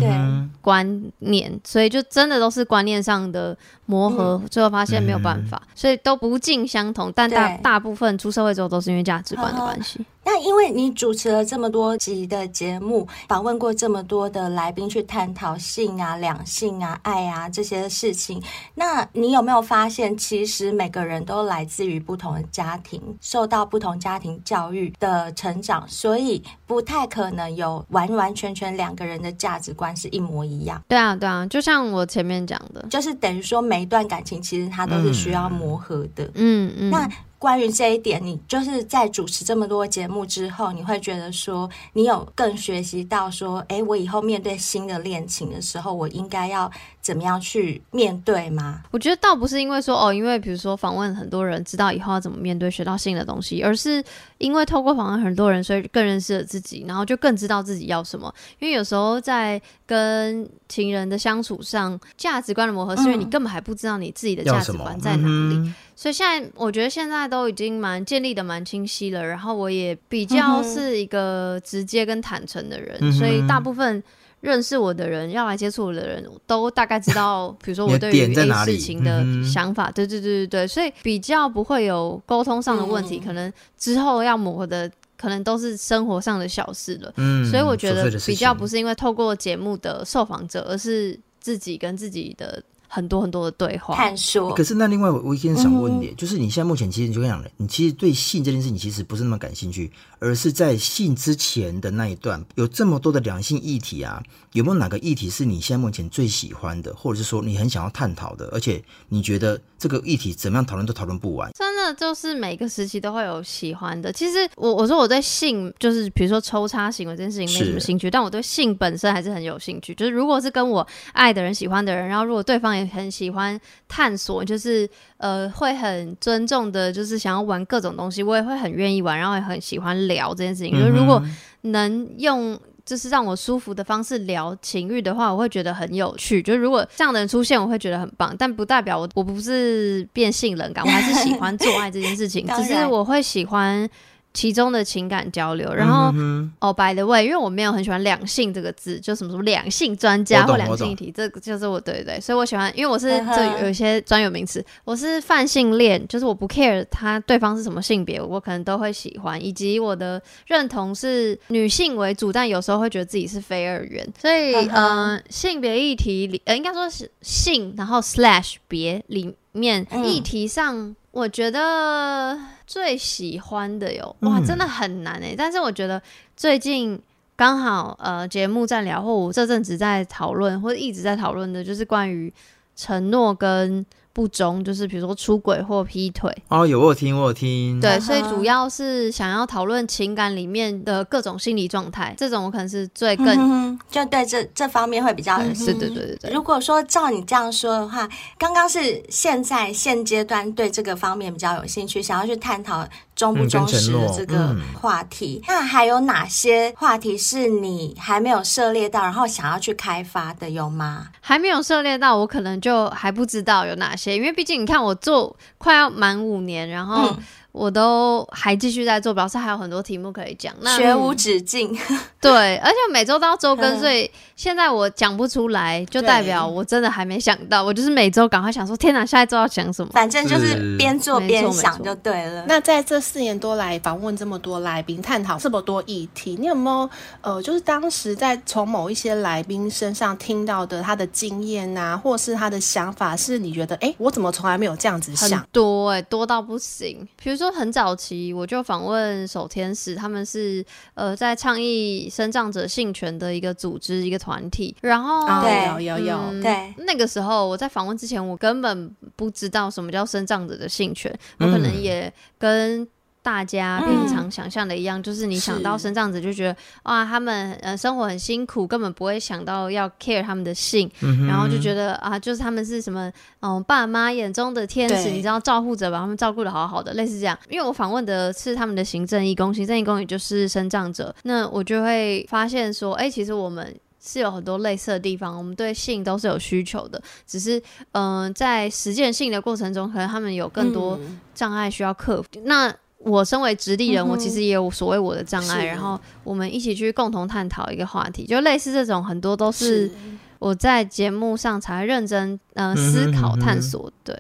[0.61, 7.13] 观念，所以就真的都是观念上的磨合，嗯、最后发现没有办法，嗯、所以都不尽相同。
[7.15, 10.05] 但大大部分出社会之后，都是因为价值观的关系。
[10.27, 18.43] 那因为你主持了这么多集的节目，访问过这么多的来宾去探讨性啊、两性啊、爱啊这些事情，
[18.75, 30.83] 那你有没有发现，其实每个人都来自于不同的家庭，受到不同家庭教育的成长，所以不太可能有完完全全两个人的价值观是一模一样。
[30.89, 36.25] 对啊，对啊，就像我前面讲的，就是等于说每一段感情其实它都是需要磨合的。
[36.35, 36.91] 嗯嗯。
[36.91, 37.09] 嗯那
[37.45, 48.81] 关于这一点，你就是在主持这么多节目之后，你会觉得说，你有更学习到说，哎，我以后面对新的恋情的时候，我应该要怎么样去面对吗？
[48.91, 54.03] 我觉得倒不是因为说，哦，因为比如说访问很多人，知道以后要怎么面对，学到新的东西，而是
[54.39, 58.35] 因为透过访问很多人，所以更认识了自己，然后就更知道自己要什么。
[58.59, 65.71] 因为有时候在跟情人的相处上，价值观的磨合，是因为你根本还不知道你自己的价值观在哪里。
[65.97, 74.03] 所以现在我觉得现在都已经蛮建立的蛮清晰了，然后我也比较是一个直接跟坦诚的人，嗯、所以大部分
[74.41, 87.13] 认识我的人要来接触我的人都大概知道， 比如说我对于 A 事情的想法，对对对对对，所以比较不会有沟通上的问题，嗯、可能之后要磨合的可能都是生活上的小事了。
[87.17, 92.63] 嗯，所以我觉得比较不是因为透过节目的受访者，而是自己跟自己的。
[92.95, 94.55] 很多很多的对话，探索。
[94.55, 111.51] 可是那另外我我一点想问你，嗯、就是你现在目前其实你就跟你讲了，你其实对性这件事情其实不是那么感兴趣，而是在性之前的那一段有这么多的两性议题啊，有没有哪个议题是你现在目前最喜欢的，或者是说你很想要探讨的，而且你觉得这个议题怎么样讨论都讨论不完？
[111.59, 114.13] 真的就是每个时期都会有喜欢的。
[114.13, 119.95] 其实我我说我对性就是比如说抽插行为这件事情没什么兴趣，但我对性本身还是很有兴趣。
[119.95, 130.75] 就是如果是跟我爱的人、喜欢的人，然后如果对方也很喜欢探索，就是呃，会很尊重的，就是想要玩各种东西，我也会很愿意玩，然后也很喜欢聊这件事情。
[130.75, 131.23] 嗯、哼就是如果
[131.63, 136.43] 能用就是让我舒服的方式聊情欲的话，我会觉得很有趣。
[136.43, 143.89] 就是如果这样的人出现，我会觉得很棒，但不代表我我不是变性冷感，我还是喜欢做爱这件事情，然 只是我会喜欢。
[144.35, 146.13] 其中的情感交流，然后、
[146.61, 170.97] 哦，by the way，因为我没有很喜欢“两性”这个字，就什么什么两性专家或两性议题，这个就是我对对对，所以我喜欢，因为我是这有一些专有名词，我是泛性恋，就是我不 care 他对方是什么性别，我可能都会喜欢，以及我的认同是女性为主，但有时候会觉得自己是非二元，所以嗯、呃，性别议题里，呃，应该说是性，然后 slash 别里面、嗯、议题上。
[171.15, 172.37] 我觉得
[172.67, 175.35] 最喜欢的哟哇，真的很难诶、欸。
[175.35, 176.01] 嗯、但是我觉得
[176.37, 177.01] 最近
[177.37, 182.33] 刚好呃节目在聊，或我这阵子在讨论，或者一直在讨论的，就是关于
[182.77, 186.33] 承诺跟不忠，就是比如说出轨或劈腿。
[186.49, 187.79] 哦，有我有听，我有听。
[187.81, 195.55] 对，所以主要是想要讨论情感里面的各种心理状态，这种我可能是最更、嗯、就对这这方面会比较、嗯。
[195.55, 196.31] 是，对对对对。
[196.33, 202.89] 如果说照你这样说的话，刚刚是现在现阶段对这个方面比较有兴趣，想要去探讨。
[203.15, 211.09] 忠不忠实的这个话题，嗯嗯、那还有哪些话题是你还没有涉猎到，然后想要去开发的，有吗？
[211.21, 217.23] 还没有涉猎到，我可能就还不知道有哪些，因为毕竟你看，我做快要满五年，然后、嗯。
[217.55, 221.73] 我都还继续在做，表示还有很多题目可以讲，那学无止境。
[222.21, 227.63] 对，而且每周都要周更，所以现在我讲不出来，就代表我真的还没想到。
[227.63, 229.93] 我就是每周赶快想说，天哪，下一周要讲什么？
[229.93, 232.45] 反正就是边做边想就对了。
[232.49, 236.91] 那在这四年多来访问这么多来宾，探讨这么多议题，你有没有
[237.21, 245.39] 呃，就是当时在从某一些来宾身上听到的他的经验啊，或是他的想法，是你觉得哎，我怎么从来没有这样子想？
[245.39, 247.07] 很多哎、欸，多到不行。
[247.23, 247.44] 比如说。
[247.45, 254.75] 就很早期，我就访问守天使，他们是呃在倡议生障者性权的一个组织一个团体。
[254.81, 262.89] 然后对，有有有，嗯、对，那个时候我在访问之前，我根本不知道什么叫生障者的性权，我可能也跟。
[263.25, 273.09] 大家平常想象的一样，嗯、就是你想到生障者就觉得哇，他们呃生活很辛苦，根本不会想到要 care 他们的性，嗯、然后就觉得啊，就是他们是什么
[273.41, 277.39] 嗯、呃、爸妈眼中的天使，你知道照顾者把他们照顾的好好的，类似这样。
[277.49, 287.59] 因为我访问的是他们的行政义工，行政义工也就是生障者，那我就会发现说，哎、欸，其实我们是有很多类似的地方，我们对性都是有需求的，只是
[287.93, 291.01] 嗯、呃、在实践性的过程中，可能他们有更多
[291.35, 292.29] 障碍需要克服。
[292.35, 299.91] 嗯、那我身为直立人，嗯、我其实也有所谓我的障碍，是然后我们一起去共同探讨一个话题，就类似这种很多都是
[300.39, 303.93] 我在节目上才认真呃思考探索。
[304.03, 304.19] 对，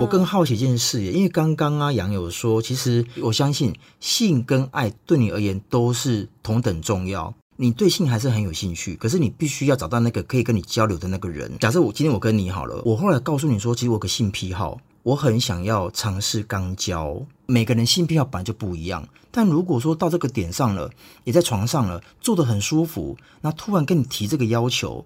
[0.00, 7.34] 我更好奇一件事，因为刚刚啊杨有说，其实我相信性跟爱对你而言都是同等重要。
[7.56, 11.50] 你对性还是很有兴趣，可是你必须要找到那个可以跟你交流的那个人。
[11.58, 14.80] 假设我今天我跟你好了，我后来告诉你说，其实我有个性癖好。
[15.02, 20.90] 我很想要尝试肛交，每个人性癖好本来就不一样，但如果说到这个点上了，
[21.24, 25.04] 也在床上了，坐得很舒服，那突然跟你提这个要求。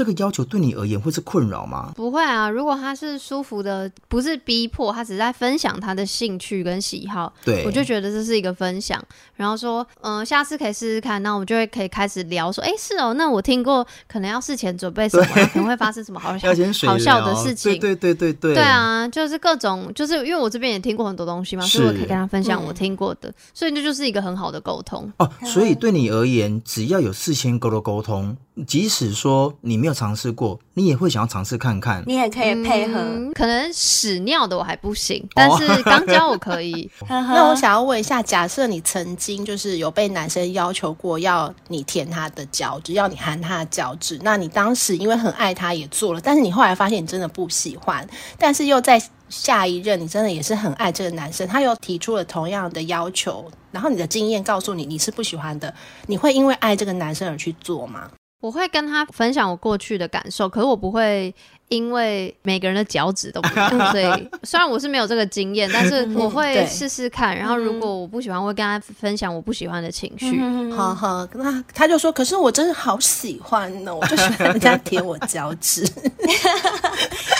[0.00, 1.92] 这个要求对你而言会是困扰吗？
[1.94, 8.98] 不会啊，如果他是舒服的，不是逼迫，他只是在分享他的兴趣跟喜好，对，我就觉得这是一个分享。
[9.36, 16.48] 然后说，嗯、呃，下次可以试试看，那我们就会可以开始聊，说，哎，是哦，那我听过，可能要事前准备什么，可能会发生什么好笑
[16.88, 25.30] 好笑的事情，对对对对对，对啊，就是各种，就是因为我这边也听过很多东西嘛，所以我可以跟他分享我听过的，嗯、所以这就是一个很好的沟通哦。
[25.44, 28.34] 所以对你而言，只要有事先沟的沟通。
[28.66, 32.02] 即使说你没有尝试过，你也会想要尝试看看。
[32.06, 36.90] 你也可以配合，嗯、可能屎尿的我还不行，但是肛交我可以。
[37.08, 48.06] 那我想要问一下，假设你曾经就是有被男生要求过要你舔他的脚趾，要你含他的脚趾，那你当时因为很爱他也做了，但是你后来发现你真的不喜欢，
[48.38, 55.72] 但是又在下一任你真的也是很爱这个男生，他又提出了同样的要求，然后你的经验告诉你你是不喜欢的，
[56.06, 58.10] 你会因为爱这个男生而去做吗？
[58.40, 61.34] 我会跟他分享我过去的感受，可是我不会
[61.70, 67.36] 因为每个人的脚趾都不一样， 所以虽然我是没有这个经验，但是我会试试看。
[67.36, 70.40] 然后如果我不喜欢，我会跟他分享我不喜欢的情绪。
[70.72, 75.88] 好好，那他就说：“可是我真的好喜欢呢，我就喜欢人家舔我脚趾。”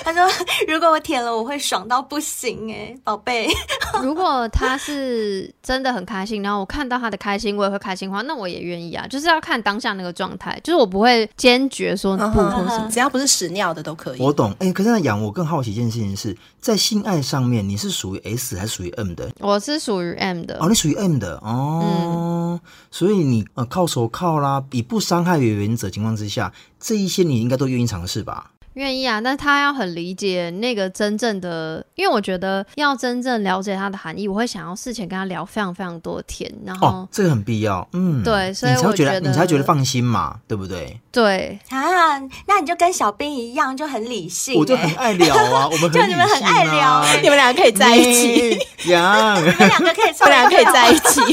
[0.04, 0.26] 他说
[0.66, 3.48] ：“如果我舔了，我会爽到不行哎，宝贝。
[4.02, 9.06] 如果他是真的很开心，然后我看到他的开心，我也会开心的话，那我也愿意啊。
[9.08, 19.32] 就是要看当下那个状态，就是我不会坚决说不或什么，只要不是屎尿的都可以。”我懂，哎、欸，可是那养，我更好奇一件事情是在性爱上面，你是属于 S 还是属于 M 的？
[19.38, 20.58] 我是属于 M 的。
[20.60, 28.49] 哦，你属于 M 的哦，嗯、所以你呃靠手铐啦，以不伤害为原则情况之下，这一些你应该都愿意尝试吧？
[28.74, 41.00] 愿意啊，但他要很理解那个真正的，因为我觉得要真正了解它的含义，我会想要事前跟他聊非常非常多天，然后、哦、这个很必要，嗯，对，所以我觉得你才，觉得你才觉得放心嘛，对不对？
[41.10, 41.58] 对。
[41.70, 51.20] 啊，那你就跟小兵一样，就很理性，我就很爱聊啊， 我们很、啊、就你们很爱聊，你们两个可以在一起，杨， 你们两个可以，我们两个可以在一起。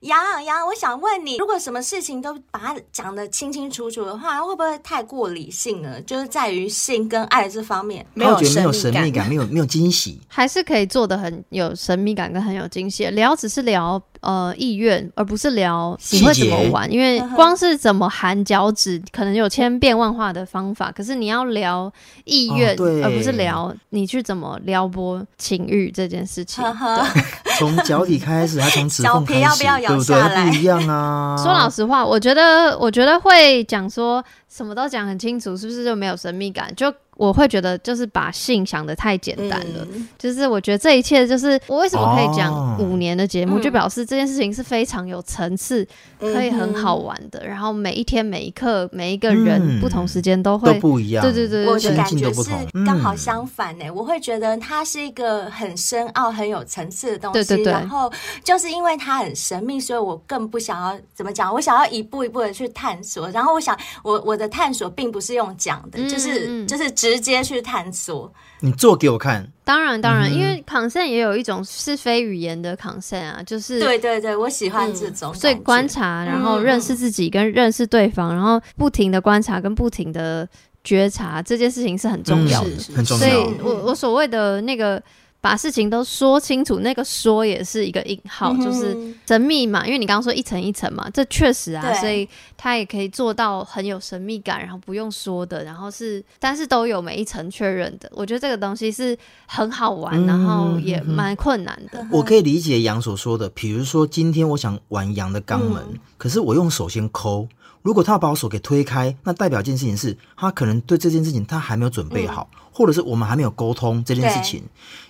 [0.00, 6.00] 杨杨杨，我想问你，如果什么事情都把它讲得清清楚楚的话，会不会太过理性了？
[6.02, 13.06] 就是在于性跟爱这方面，没有没有神秘感，没有没有惊喜，还是可以做的很有神秘感跟很有惊喜。
[13.06, 20.90] 聊只是聊呃意愿，而不是聊你会怎么玩，因为光是怎么含脚趾，可能有千变万化的方法。
[20.90, 21.92] 可是你要聊
[22.24, 26.64] 意愿，哦，而不是聊你去怎么撩拨情欲这件事情。
[27.58, 30.44] 从脚底开始，还从指缝开始，要不要咬下来？
[30.44, 30.50] 对不对？
[30.50, 31.36] 不一样啊！
[31.42, 36.72] 说老实话，我觉得，我觉得会讲说什么都讲很清楚，是不是就没有神秘感？
[36.76, 36.92] 就。
[37.16, 45.86] 我会觉得就是把性想的太简单了，嗯，就是我觉得这一切就是我为什么可以讲五年的节目，哦，就表示这件事情是非常有层次，
[46.20, 47.42] 嗯，可以很好玩的。
[47.46, 52.50] 然后每一天每一刻每一个人不同时间都会，嗯，都不一样，对对对，对，我的感觉是
[52.84, 53.94] 刚好相反呢，欸嗯。
[53.94, 57.32] 我会觉得它是一个很深奥、很有层次的东西。
[57.32, 57.72] 对对对。
[57.72, 58.12] 然后
[58.44, 63.30] 就是因为它很神秘，所以我更不想要怎么讲，我想要一步一步的去探索。
[63.30, 67.05] 然后我想，我我的探索并不是用讲的，嗯，就是就是。
[67.14, 69.46] 直接去探索，你做给我看。
[69.64, 75.34] 当然，当然，嗯、因为 consent 也有一种是非语言的 consent 啊，就是对对对，我喜欢这种、嗯。
[75.34, 80.48] 所以观察，然后认识自己跟认识对方，嗯、然后不停的观察跟不停的
[80.82, 83.26] 觉察，这件事情是很重要的，嗯、很重要。
[83.26, 85.02] 所以我我所谓的那个。
[85.40, 88.96] 把事情都说清楚，那个说也是一个引号，嗯、就是
[89.26, 89.86] 神秘嘛。
[89.86, 98.10] 因为你刚刚说一层一层嘛，这确实啊，所以他也可以做到很有神秘感，然后不用说的，然后是但是都有每一层确认的。
[98.12, 102.04] 我觉得这个东西是很好玩，嗯、然后也蛮困难的。
[102.10, 107.46] 我可以理解杨所说的，比如说今天我想玩羊的肛门、嗯，可是我用手先抠，
[107.86, 112.50] 如果他要把我手给推开，那代表一件事情是他可能对这件事情他还没有准备好。
[112.52, 114.62] 嗯或者是我们还没有沟通这件事情，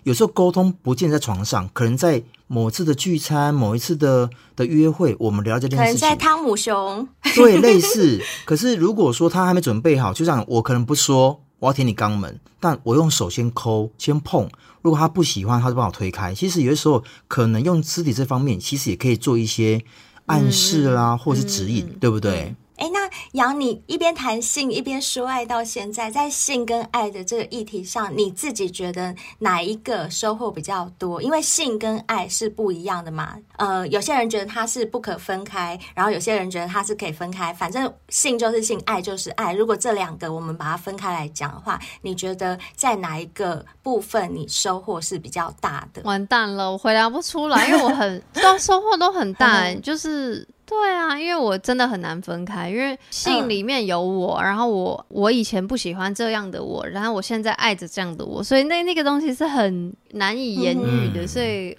[0.05, 6.01] 有时候沟通不见在床上，可能在某次的聚餐、某一次的的约会，我们聊这件事情。
[6.01, 8.23] 可能在汤姆熊，对，类似。
[8.47, 14.49] 可是如果说他还没准备好，就这样，我可能不说我要舔你肛门，但我用手先抠、先碰。
[14.83, 16.33] 如果他不喜欢，他就帮我推开。
[16.33, 19.83] 其实有的时候可能用肢体这方面，其实也可以做一些
[20.27, 22.55] 暗示啦，嗯、或者是指引、嗯，对不对？
[22.79, 31.23] 嗯哎，那杨，你一边谈性一边说爱，到现在在性跟爱的这个议题上，你自己觉得哪一个收获比较多？
[31.23, 33.37] 因为性跟爱是不一样的嘛。
[33.57, 37.53] 呃，有些人觉得它是不可分开，然后有些人觉得它是可以分开。
[37.53, 39.55] 反正性就是性，爱就是爱。
[39.55, 46.03] 如果这两个我们把它分开来讲的话，你觉得在哪一个部分你收获是比较大的？
[46.05, 50.47] 完蛋了，我回答不出来，因为我很 都收获都很大，就是。
[50.67, 61.77] 对啊，因为我真的很难分开，因为信里面有我，嗯、然后我我以前不喜欢这样的我，然后我现在爱着这样的我，所以那那个东西是很难以言喻的，嗯、所以。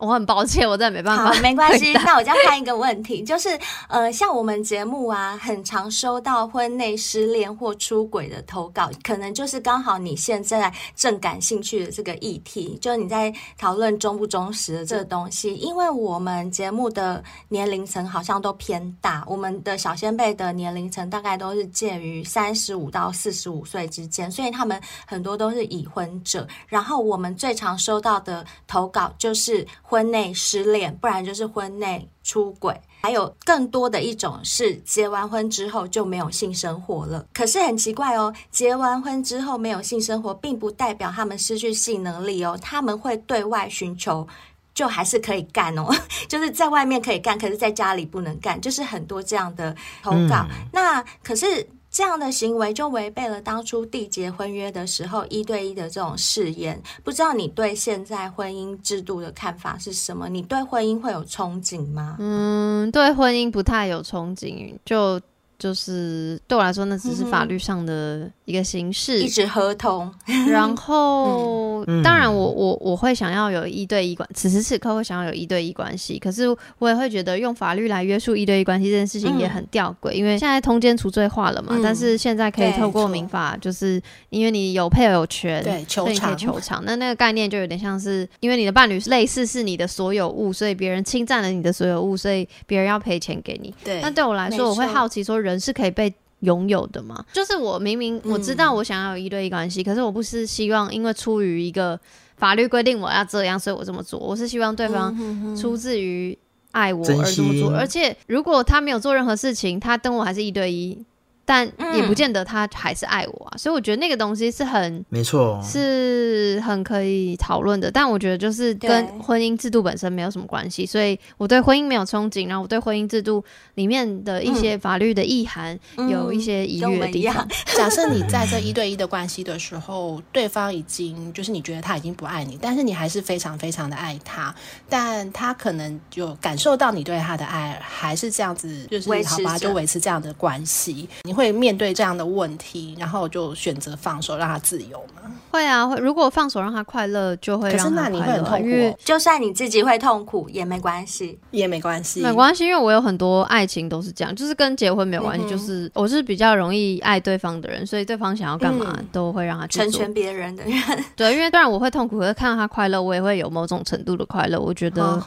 [0.00, 1.30] 我很抱歉，我真的没办法。
[1.30, 1.92] 好，没关系。
[1.92, 3.50] 那我再看一个问题，就是
[3.86, 15.54] 呃，像我们节目啊，很常收到婚内失恋或出轨的投稿，可能就是刚好你现在正感兴趣的这个议题，就是你在讨论忠不忠实的这个东西。
[15.56, 26.48] 因为我们节目的年龄层好像都偏大，我们的小先辈的年龄层大概都是介于三十五到四十五岁之间，所以他们很多都是已婚者。
[26.68, 29.66] 然后我们最常收到的投稿就是。
[29.90, 37.26] 婚内失恋，不然就是婚内出轨，还有更多的一种是结完婚之后就没有性生活了。
[37.34, 44.24] 可是很奇怪哦，结完婚之后没有性生活，并不代表他们失去性能力哦，他们会对外寻求，
[44.72, 45.92] 就还是可以干哦，
[46.28, 49.74] 就是在外面可以干，可是在家里不能干，就是很多这样的
[50.04, 50.46] 投稿。
[50.48, 51.66] 嗯、那可是。
[51.90, 56.80] 这样的行为就违背了当初缔结婚约的时候一对一的这种誓言。
[57.02, 60.28] 不知道你对现在婚姻制度的看法是什么？
[60.28, 62.16] 你对婚姻会有憧憬吗？
[62.18, 65.20] 嗯，对婚姻不太有憧憬，就。
[65.60, 70.12] 就是对我来说，那只是法律上的一个形式，一纸合同。
[70.50, 76.18] 然后，嗯、当然我，我我我会想要有一对一关，此时此刻会想要有一对一关系。
[76.18, 81.82] 可是，我也会觉得用法律来约束一对一关系这件事情也很吊诡，嗯、因为现在通奸除罪化了嘛、嗯。
[81.82, 86.80] 但是现在可以透过民法，就是因为你有配偶权，对，所以你可以求偿。
[86.84, 93.74] 那那个概念就有点像是，因为你的伴侣类似是你的所有物，所以别人侵占了你的所有物，所以别人要赔钱给你。
[93.82, 94.00] 对。
[94.00, 95.40] 那对我来说，我会好奇说。
[95.40, 97.24] 人是可以被拥有的吗？
[97.32, 101.98] 就是我明明我知道我想要有一对一关系、嗯，可是我不是希望因为出于一个
[102.36, 104.18] 法律规定我要这样，所以我这么做。
[104.18, 105.14] 我是希望对方
[105.56, 106.36] 出自于
[106.72, 107.72] 爱我而这么做。
[107.74, 111.04] 而且如果他没有做任何事情，他跟我还是一对一。
[111.50, 113.58] 但也不见得他还是爱我啊。
[113.58, 117.90] 所以我觉得那个东西是很没错，是很可以讨论的。
[117.90, 125.76] 但我觉得就是跟婚姻制度本身没有什么关系，所以我对婚姻没有憧憬，然后我对婚姻制度里面的一些法律的意涵
[126.08, 127.44] 有一些疑虑的地方。
[127.76, 134.54] 假设你在这一对一的关系的时候，对方已经就是你觉得他已经不爱你，但是你还是非常非常的爱他，
[134.88, 141.08] 但他可能就感受到你对他的爱还是这样子，就是好吧，就维持这样的关系。
[141.22, 145.30] 你会面对这样的问题，然后就选择放手让他自由吗？
[145.50, 145.96] 会啊，会。
[145.98, 147.94] 如果放手让他快乐，就会让他快乐。
[147.94, 148.96] 可是那你会很痛苦哦。
[149.04, 159.84] 就算你自己会痛苦也没关系，也没关系，没关系，因为我有很多爱情都是这样，就是跟结婚没有关系，嗯、就是我是比较容易爱对方的人，所以对方想要干嘛都会让他去做。
[159.84, 160.74] 成全别人的人，
[161.16, 164.60] 对，因为当然我会痛苦，可是看到他快乐，我也会有某种程度的快乐。
[164.60, 165.20] 我觉得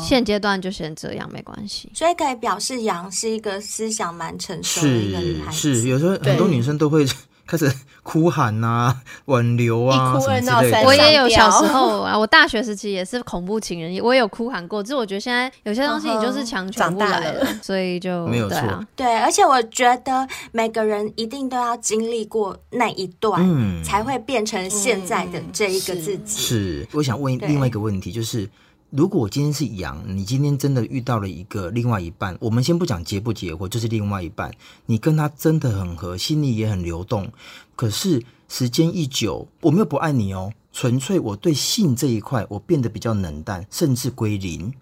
[0.00, 1.90] 现阶段就先这样，没关系。
[1.92, 5.53] 所以可以表示杨是一个思想蛮成熟的一个女孩子。
[5.54, 7.06] 是，是有时候很多女生都会。
[7.46, 7.70] 开始
[8.02, 10.82] 哭喊啊， 挽留啊，一哭二闹三上吊。
[10.84, 14.82] 我也有小时候啊，我大学时期也是恐怖情人，我也有哭喊过。
[14.82, 18.56] 就是我觉得现在有些东西你就是强求不来了，所以就没有错。
[18.60, 26.38] 啊、对，而且我觉得每个人一定都要经历过那一段，嗯，才会变成现在的这一个自己。
[26.38, 28.48] 嗯、是，是，我想问另外一个问题，就是。
[28.90, 34.54] 如果今天是羊，你今天真的遇到了一个另外一半，我们先不讲结不结婚，就是另外一半，
[34.86, 37.32] 你跟他真的很合，心里也很流动，
[37.74, 44.72] 可是时间一久，我没有不爱你哦，纯粹我对性这一块我变得比较冷淡，甚至归零。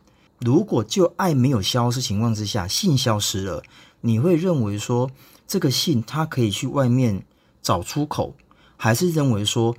[0.40, 3.62] 如果就爱没有消失情况之下，性消失了，
[4.02, 5.10] 你会认为说
[5.46, 7.24] 这个性他可以去外面
[7.62, 8.34] 找出口，
[8.76, 9.74] 还是认为说？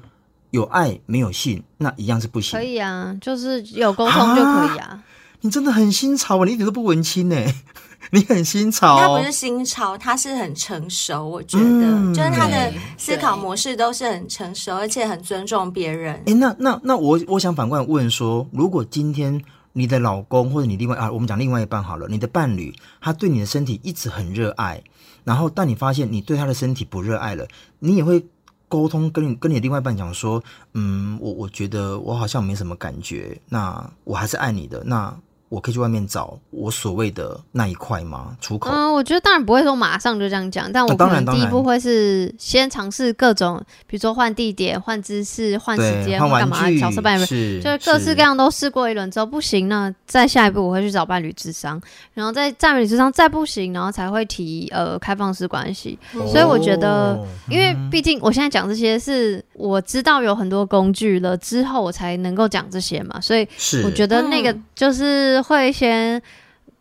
[0.54, 2.58] 有爱没有性，那一样是不行。
[2.58, 5.04] 可以啊，就是有沟通就可以啊，啊。
[5.42, 7.36] 你真的很新潮啊，你一点都不文青呢。
[8.12, 9.00] 你很新潮。
[9.00, 11.28] 他不是新潮，他是很成熟。
[11.28, 16.22] 我觉得，嗯、就是他的思考模式都是很成熟，而且很尊重别人。
[16.28, 19.42] 哎，那那那我我想反过来问说，如果今天
[19.72, 24.84] 你的老公或者你另外啊，我们讲另外一半好了，你的伴侣他对你的身体一直很热爱，
[25.24, 27.48] 然后但你发现你对他的身体不热爱了，
[27.80, 28.24] 你也会。
[28.68, 30.44] 沟通跟你跟你另外一半讲说，
[30.74, 35.16] 嗯，我我觉得我好像没什么感觉，那我还是爱你的，那。
[35.54, 38.36] 我可以去外面找我所谓的那一块吗？
[38.42, 38.72] 出口？
[38.72, 51.80] 嗯，我觉得当然不会说马上就这样讲，但我可能第一步会是先尝试各种，比如说换地点、换姿势、换时间、换干嘛角色扮演，是就是各式各样都试过一轮之后不行，那再下一步我会去找伴侣智商，
[52.16, 56.00] 然后再伴侣智商再不行，然后才会提呃开放式关系。
[56.14, 63.48] 哦、所以我觉得，因为毕竟我现在讲这些是我知道有很多工具了之后，我才能够讲这些嘛，所以
[63.86, 65.43] 我觉得那个就是。
[65.44, 66.22] 会先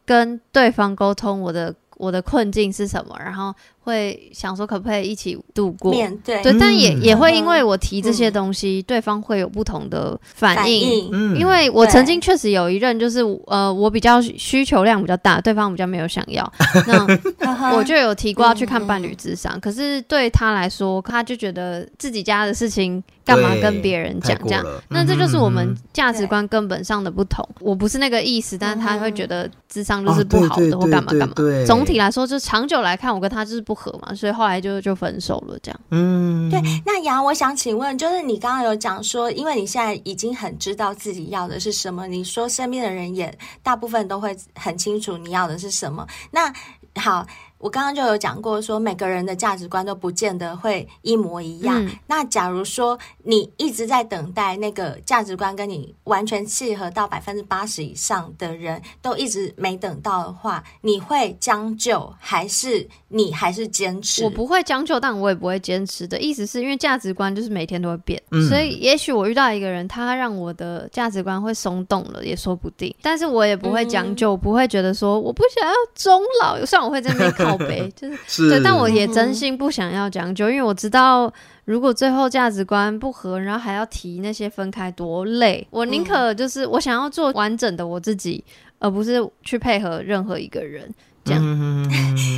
[0.06, 3.54] 跟对方沟通我的我的困境是什么，然后。
[3.84, 5.90] 会想说可不可以一起度过？
[5.90, 11.08] 面对，对，但也也会因为我提这些东西，对方会有不同的反应。
[11.12, 16.50] 嗯，因为我曾经确实有一任，就是呃，我比较需求量比较大，对方比较没有想要，
[16.86, 19.58] 那我就有提过要去看伴侣智商。
[19.58, 24.64] 可是对他来说，他就觉得自己家的事情干嘛跟别人讲这样？
[24.90, 27.44] 那这就是我们价值观根本上的不同。
[27.58, 31.34] 我不是那个意思，但是他会觉得智商就是不好的或干嘛干嘛。
[31.66, 33.71] 总体来说，就长久来看，我跟他就是不。
[33.72, 35.80] 不合嘛，所以后来就就分手了，这样。
[35.88, 36.60] 嗯，对。
[36.84, 46.06] 那杨，我想请问，就是你刚刚有讲说，因为你现在已经很知道自己要的是什么，你说身边的人也大部分都会很清楚你要的是什么。
[46.30, 46.52] 那
[47.00, 47.26] 好。
[47.62, 51.86] 我刚刚就有讲过，说每个人的价值观都不见得会一模一样。
[51.86, 64.24] 嗯、那假如说你一直在等待那个价值观跟你完全契合到百分之八十以上的人都一直没等到的话，你会将就还是你还是坚持？
[64.24, 72.92] 我不会将就，但我也不会坚持的意思是因为价值观就是每天都会变，嗯、所以也许我遇到一个人，他让我的价值观会松动了，也说不定。
[73.00, 77.66] 但是我也不会将就，嗯、不会觉得说我不想要终老，虽然我会在那边 靠。
[77.94, 81.32] 就是，是对，但我也真心不想要讲究，因为我知道，
[81.64, 85.66] 如果最后价值观不合，然后还要提那些分开，多累。
[85.70, 88.44] 我宁可就是我想要做完整的我自己，
[88.78, 90.88] 而不是去配合任何一个人。
[91.24, 91.42] 这样，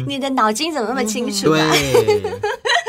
[0.07, 1.71] 你的脑筋怎么那么清楚啊？
[1.73, 2.21] 对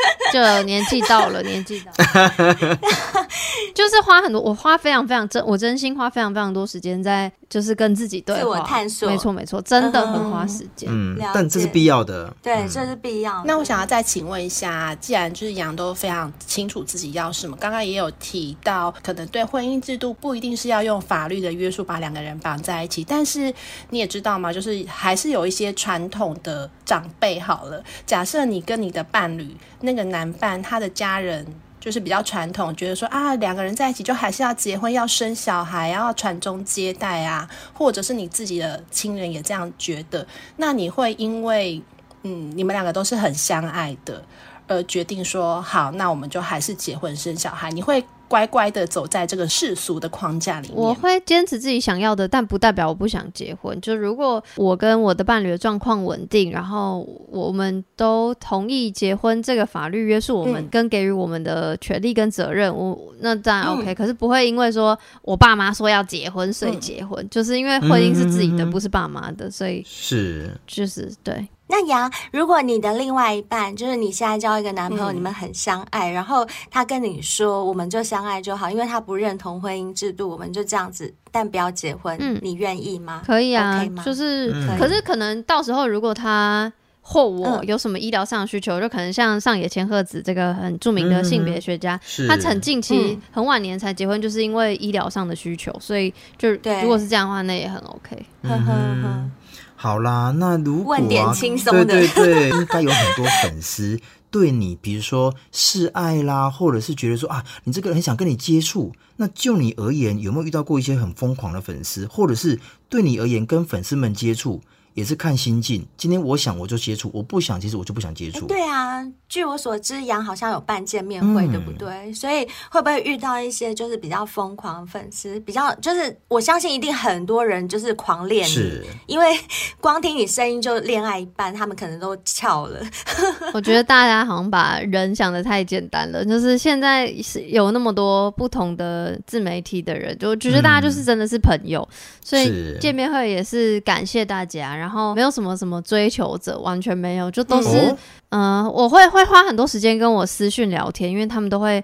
[0.32, 2.78] 就年纪到了，年纪到了。
[3.74, 9.08] 就是花很多，我花非常非常真，我真心花非常非常多时间在，就是跟自己对话，自我探索。
[9.08, 10.88] 没错没错，真的很花时间。
[10.90, 12.34] 嗯，但这是必要的。
[12.42, 13.42] 对，嗯、这是必要的。
[13.44, 23.52] 那我想要再请问一下，既然就是杨都非常清楚自己要什么，刚刚也有提到，可能对婚姻制度不一定是要用法律的约束把两个人绑在一起，但是
[23.90, 24.50] 你也知道吗？
[24.50, 27.38] 就是还是有一些传统的长辈。
[27.38, 31.46] 好了，假设你跟你的伴侣，那的男伴他的家人。
[31.78, 40.26] 就是比较传统，觉得说啊，两个人在一起就还是要结婚，要生小孩，要传宗接代啊，或者是你自己的亲人也这样觉得，
[40.56, 41.80] 那你会因为
[42.22, 44.20] 嗯，你们两个都是很相爱的，
[44.66, 48.04] 而决定说好，那我们就还是结婚生小孩，你会？
[48.28, 53.80] 乖乖的走在这个世俗的框架里面，我会坚持自己想要的，但不代表我不想结婚。
[53.80, 63.94] 就如果我跟我的伴侣的状况稳定，然后我们都同意结婚，这个法律约束我们跟给予我们的权利跟责任，我、嗯、那当然 OK、嗯。
[63.94, 71.46] 可是不会因为说我爸妈说要结婚，所以结婚，嗯、就是因为婚姻是自己的，嗯、不是爸妈的，所以是就是对。
[71.68, 83.22] 那杨，如果你的另外一半就是你现在交一个男朋友，嗯、你们很相爱，然后他跟你说我们就相爱就好，因为他不认同婚姻制度，我们就这样子，但不要结婚，嗯、你愿意吗？
[83.26, 98.24] 可以啊，okay、就是，嗯、可是可能到时候如果他或我有什么医疗上的需求，嗯、就可能像上野千鹤子这个很著名的性别学家，嗯、他很近期很晚年才结婚，就是因为医疗上的需求，所以就如果是这样的话，那也很 OK。
[98.42, 99.30] 呵呵呵。
[99.76, 104.00] 好啦，那如果、啊、问点轻松的，对对对，应该有很多粉丝
[104.30, 108.92] 对你，比如说示爱啦，或者是觉得说啊，你这个人很想跟你接触。
[109.18, 114.60] 那就你而言，有没有遇到过一些很疯狂的粉丝，或者是对你而言跟粉丝们接触？
[114.96, 115.86] 也是看心境。
[115.98, 118.40] 今天我想我就接触，我不想其实我就不想接触。
[118.40, 122.10] 欸、对啊，据我所知，杨好像有办见面会，嗯、对不对？
[122.14, 125.38] 所以会不会遇到一些就是比较疯狂的粉丝？
[125.40, 129.38] 比较就是我相信一定很多人就是狂恋你，是因为
[129.82, 132.80] 光听你声音就恋爱一半，他们可能都翘了。
[133.52, 144.74] 我觉得大家好像把人想的太简单了，就是现在是有那么多不同的自媒体的人，就觉得大家就是真的是朋友，嗯、所以见面会也是感谢大家。
[144.74, 147.96] 然后没有什么什么追求者，完全没有，就都是，
[148.30, 151.82] 嗯、呃，我会会花很多时间跟我私讯聊天，因为他们都会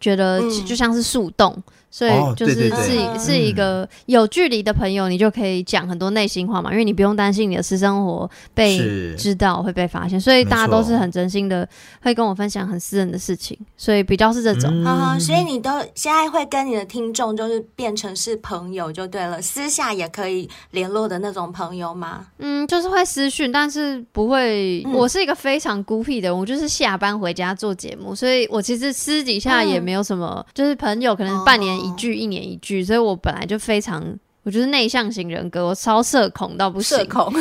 [0.00, 1.62] 觉得就像是树洞。
[1.94, 11.68] 嗯所以就是是、哦、是一个有距离的朋友，你就可以讲很多内心话嘛，因为你不用担心你的私生活被知道会被发现，所以大家都是很真心的，
[12.02, 14.72] 会跟我分享很私人的事情，所以比较是这种。
[14.84, 22.26] 嗯，所以你都现在会跟你的听众就是变成是朋友就对了，私下也可以联络的那种朋友吗？
[22.38, 24.82] 嗯，就是会私讯，但是不会。
[24.84, 31.83] 嗯、我是一个非常孤僻的人，我就是下班回家做节目，所以我其实私底下也没有什么，嗯、就是朋友可能半年。
[31.84, 34.18] 一句一年一句，所以我本来就非常。
[34.44, 36.98] 我就是内向型人格，我超社恐到不行。
[36.98, 37.32] 社恐，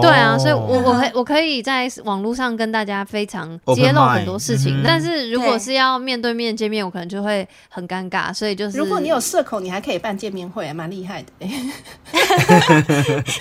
[0.00, 8.34] 对啊，所以我我可以我可以在网络上跟大家非常揭露很多事情，但是如果是要面对面见面，我可能就会很尴尬。
[8.34, 11.46] 所以就是，如果你有社恐，你还可以办见面会，蛮厉害 的。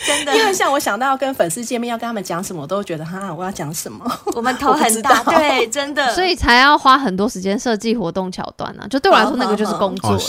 [0.06, 5.24] 真的，因为像我想到要跟粉丝见面，要跟他们讲什么，我都觉得哈，我要讲什么，我们头很大。
[5.24, 8.86] 对，真的， 所以才要花很多时间设计活动桥段啊。
[8.88, 10.20] 就对我来说，那个就是工作了，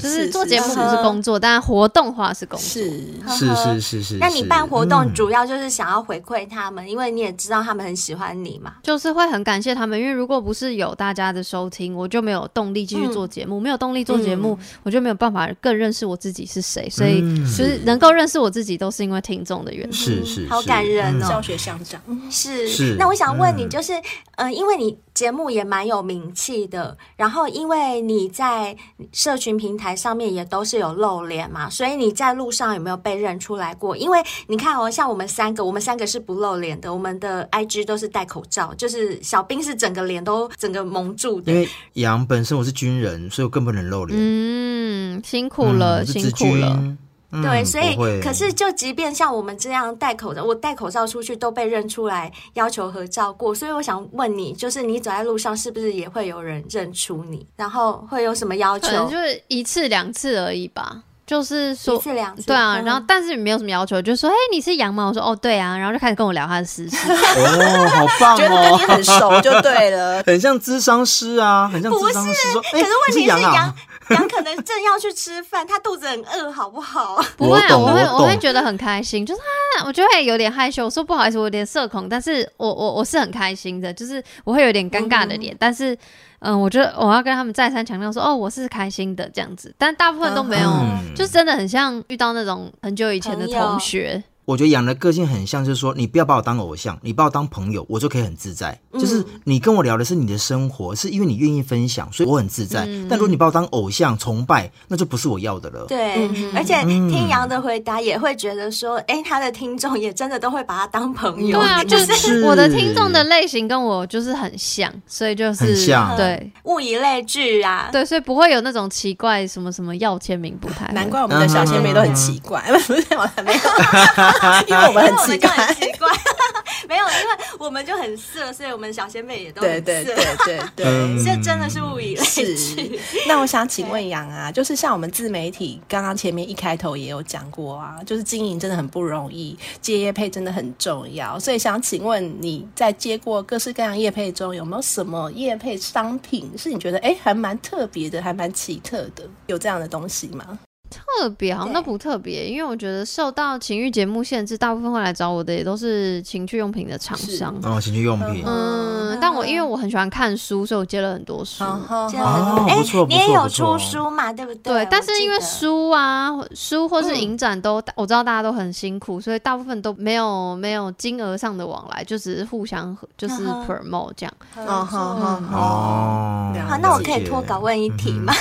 [0.00, 2.13] 就是做节目不是工作，但活动。
[2.14, 22.00] 话是公是是是是是，那你办活动主要就是想要回馈他们，因为你也知道他们很喜欢你嘛，就是会很感谢他们，因为如果不是有大家的收听，我就没有动力继续做节目，没有动力做节目，我就没有办法更认识我自己是谁，所以就是能够认识我自己，都是因为听众的缘故，是是，好感人哦，教学相长，
[22.30, 22.68] 是。
[22.68, 22.96] 是。
[22.98, 23.92] 那我想问你，就是
[24.36, 24.96] 嗯，因为你。
[25.14, 28.76] 节目也蛮有名气的，然后因为你在
[29.12, 33.96] 社群平台上面也都是有露脸嘛，所以你在路上有没有被认出来过？
[33.96, 41.52] 因为你看哦，像我们三个，我们三个是不露脸的，我们的 IG 都是戴口罩，就是小兵是整个脸都整个蒙住的。
[41.52, 44.18] 因为杨本身我是军人，所以我更不能露脸。
[44.18, 46.96] 嗯，辛苦了，嗯、辛苦了。
[47.42, 57.44] 对，所以可是就即便像我们这样戴口罩，我戴口罩出去都被认出来要求合照过，所以我想问你，就是你走在路上是不是也会有人认出你？
[57.56, 58.86] 然后会有什么要求？
[58.86, 61.02] 可能就是一次两次而已吧。
[61.26, 65.06] 就是说一次两次，对啊，然后但是没有什么要求，就说哎，你是羊吗？
[65.06, 66.96] 我说哦，对啊，然后就开始跟我聊他的私事。
[67.08, 73.74] 哦，好棒哦，觉得跟你很熟就对了， 很像咨商师啊，很像咨商师说，可是问题是杨，
[74.14, 77.16] 羊可能正要去吃饭，他肚子很饿，好不好？
[77.36, 79.40] 不会，啊，我会我，会觉得很开心，就是
[79.78, 85.96] 他，我就会有点害羞，说不好意思，我有点社恐，但是我我我是很开心的，就是我会有点尴尬的脸，嗯、但是
[86.40, 94.22] 嗯，我觉得我要跟他们再三强调说，哦，我是开心的这样子，但大部分都没有，嗯、就真的很像遇到那种很久以前的同学。
[94.44, 98.78] 我觉得羊的个性很像，就是说你不要把我当偶像，你把我当朋友，我就可以很自在。
[98.92, 102.84] 嗯、就是你跟我聊的是你的生活，是因为你愿意分享，所以我很自在。
[102.86, 105.86] 嗯、但如果你把我当偶像崇拜，那就不是我要的了。
[105.86, 111.58] 对，嗯、而且听羊的回答也会觉得说，哎、嗯，他的听众也真的都会把他当朋友。
[111.58, 116.16] 对啊， 就是我的听众的类型跟我就是很像，所以就是很像。
[116.16, 117.88] 对，物以类聚啊。
[117.90, 120.92] 对，所以不会有那种奇怪什么什么要签名不太。
[120.92, 123.60] 难怪我们的小仙妹都很奇怪， 不是我还没有，
[124.66, 125.04] 因为我们。
[125.04, 126.08] 很奇怪很奇怪，
[126.88, 129.80] 没有，因为我们就很色，所以我们小仙妹也都很色。
[129.80, 132.98] 对对对对对，这 真的是物以类聚。
[133.26, 149.28] 那我想请问杨啊，就是像我们自媒体，刚刚前面一开头也有讲过啊，就是经营真的很不容易，接业配真的很重要，所以想请问你在接过各式各样业配中，有没有什么业配商品是你觉得哎还蛮特别的，还蛮奇特的？
[149.46, 150.58] 有这样的东西吗？
[150.94, 157.54] 特别好像都不特别，因为我觉得受到情欲节目限制，大部分会来找我的也都是情趣用品的厂商。
[157.62, 158.42] 哦，情趣用品。
[158.46, 161.64] 嗯，但我因为我很喜欢看书，所以我接了很多书。
[162.08, 162.64] 接了很多。
[162.68, 162.76] 哎，
[163.08, 164.32] 你也有出书嘛？
[164.32, 164.72] 对不对？
[164.74, 164.88] 对。
[164.90, 174.34] 但是因为书啊，书或是影展都，我知道大家都很辛苦，所以大部分都没有没有金额上的往来，就只是互相就是 promote 这样。
[174.56, 176.52] 哦哦。
[176.68, 178.32] 好，那我可以脱稿问一题吗？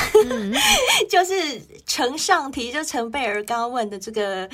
[1.10, 1.34] 就是
[1.86, 2.43] 呈上。
[2.52, 4.50] 题就陈贝儿刚问的这个。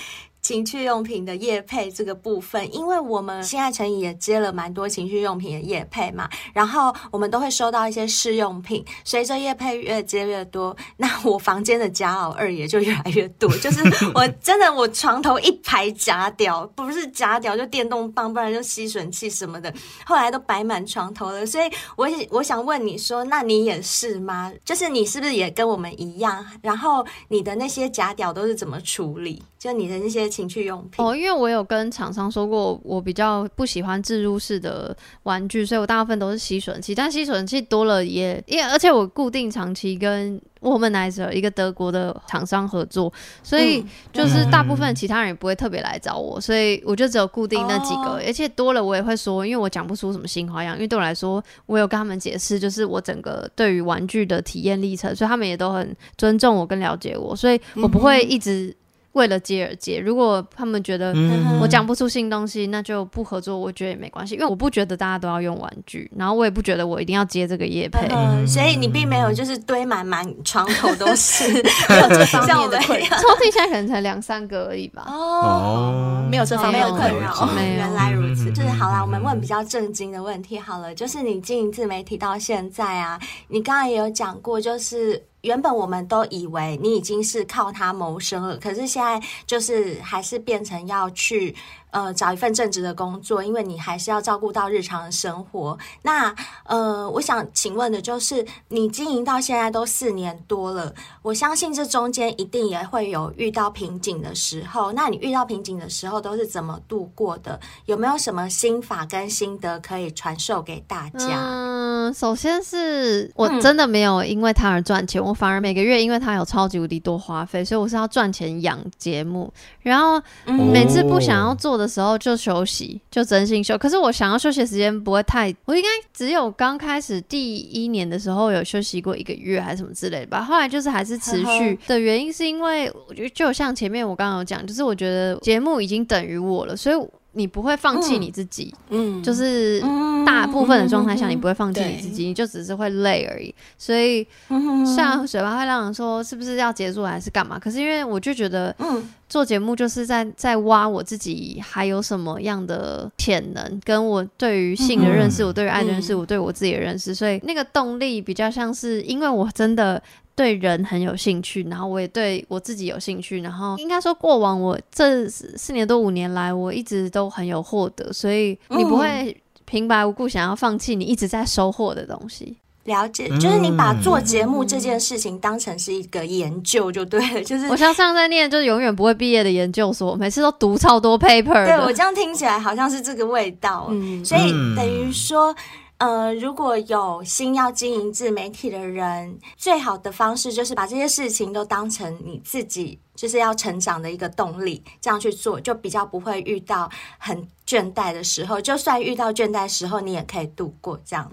[0.49, 8.83] 情趣用品的业配这个部分，因为我们性爱诚引也接了蛮多情趣用品的业配嘛，然后我们都会收到一些试用品。
[9.03, 13.47] 随着业配越接越多，那我房间的夹袄二也就越来越多。
[13.61, 13.79] 就是
[14.15, 19.71] 我真的我床头一排夹屌，不是夹屌就电动棒，不然就吸吮器什么的，
[20.03, 21.45] 后来都摆满床头了。
[21.45, 24.51] 所以我我想问你说，那你也是吗？
[24.65, 26.43] 就是你是不是也跟我们一样？
[26.63, 29.43] 然后你的那些夹屌都是怎么处理？
[29.59, 36.95] 就你的那些情趣用品哦，因为我有跟厂商说过，我比较不喜欢置入式的玩具，所以我大部分都是吸吮器。
[36.95, 43.11] 但吸吮器多了也，因为而且我固定长期跟 Womanizer 一个德国的厂商合作，
[43.43, 43.83] 所以
[44.13, 48.21] 就是大部分其他人也不会特别来找我，所以我就只有固定那几个。
[48.25, 58.73] 而且多了我也会说，因为我讲不出什么新花样，因为对我来说，我有跟他们解释，就是我整个对于玩具的体验历程，所以他们也都很尊重我跟了解我，所以我不会一直。
[59.13, 61.13] 为了接而接，如果他们觉得
[61.59, 63.57] 我讲不出新东西，那就不合作。
[63.57, 68.07] 我觉得也没关系，因为我不觉得大家都要用玩具，然后我也不觉得我一定要接这个业配。
[68.11, 71.51] 嗯，所以你并没有就是堆满满床头都是，
[71.89, 73.05] 没有这方面的困扰。
[73.17, 75.05] 抽屉现在可能才两三个而已吧。
[75.07, 77.45] 哦，没有这方面的困扰。
[77.55, 78.51] 没有，原来如此。
[78.51, 80.93] 就是好啦，我们问比较正经的问题好了。
[80.93, 85.28] 就是你经营自媒体到现在啊，你刚刚也有讲过，就是。
[85.41, 91.55] 原本我们都以为你已经是靠它谋生了，可是现在就是还是变成要去。
[91.91, 95.77] 呃，找一份正职的工作，因为你还是要照顾到日常的生活。
[96.03, 96.33] 那
[96.65, 104.91] 呃，我想请问的就是，你经营到现在都四年多了，我相信这中间一定也会有遇到瓶颈的时候。
[104.91, 107.59] 那你遇到瓶颈的时候都是怎么度过的？
[107.85, 111.39] 有没有什么心法跟心得可以传授给大家？
[111.41, 119.51] 嗯，首先是我真的没有因为他而赚钱，嗯、我反而每个月因为他有超级无敌多花费，所以我是要赚钱养节目。
[119.81, 123.77] 然后每次不想要做的时候就休息，就真心休。
[123.77, 130.43] 可是我想要休息的时间不会太，我应该只有刚开始第一年的时候有休息过一个月还是什么之类的吧。
[130.43, 136.95] 后来就是还是持续 的原因是因为我觉得就像前面我刚刚有讲，就是我觉得节目已经等于我了，所以。
[137.33, 139.81] 你不会放弃你自己，嗯，就是
[140.25, 143.53] 大部分的状态下，你不会放弃你自己，你就只是会累而已。
[143.77, 160.01] 所以，虽然嘴巴会让人说是不是要结束还是干嘛，可是因为我就觉得，嗯，做节目就是在在挖我自己还有什么样的潜能，跟我对于性的认识，我对于爱的认识，我对我自己的认识，所以那个动力比较像是因为我真的。
[160.39, 169.35] 对人很有兴趣，然后我也对我自己有兴趣，然后应该说过往我这四年多五年来，我一直都很有获得，所以你不会
[169.65, 172.55] 平白无故想要放弃你一直在收获的东西。
[172.85, 181.65] 了解，就是你把做节目这件事情当成是一个研究就对了，就是我像上在念就是永远不会毕业的研究所，每次都读超多 paper。
[181.65, 185.53] 对，我这样听起来好像是这个味道，嗯，所以等于说。
[185.99, 198.61] 呃，如果有心要经营自媒体的人，最好的方式就是把这些事情都当成你自己就是要成长的一个动力，这样去做，就比较不会遇到很倦怠的时候。
[198.61, 201.29] 就算遇到倦怠时候，你也可以度过这样。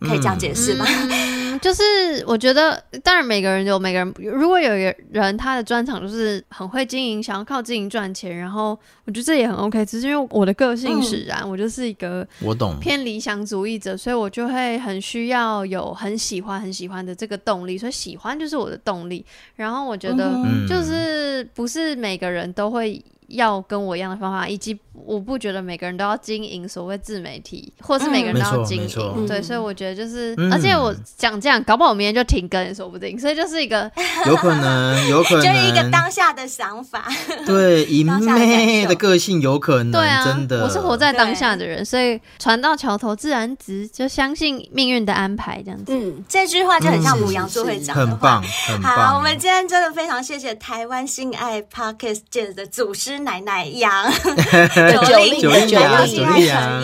[0.00, 0.84] 可以这样解释吗？
[0.88, 1.82] 嗯，就是
[2.26, 4.14] 我觉得，当然每个人有每个人。
[4.18, 9.84] 如果有一个人他的专长就是很会经营，想要靠经营赚钱，然后我觉得这也很 OK。
[9.84, 19.24] 只是因为我的个性使然，嗯、我就是一个我懂偏理想主义者，所以我就会很需要有很喜欢很喜欢的这个动力，所以喜欢就是我的动力。
[19.56, 20.32] 然后我觉得
[20.68, 23.02] 就是不是每个人都会。
[23.28, 33.90] 要跟我一样的方法，以及我不觉得每个人都要经营所谓自媒体，或是每个人都要经营，嗯、对，所以我觉得就是，嗯、而且我讲这样，搞不好我明天就停更也，说不定，所以就是一个
[34.26, 37.06] 有可能，有可能，就是一个当下的想法，
[37.46, 48.96] 对，以妹的个性有可能，对啊，真的，我是活在当下的人，所以船到桥头自然直，就相信命运的安排，这样子，嗯，这句话就很像母羊座会讲的话，很棒，很棒。
[48.96, 53.17] 好，我们今天真的非常谢谢台湾性爱 Podcast 界的祖师。
[53.18, 56.80] 奶奶杨九 令九令杨九令杨，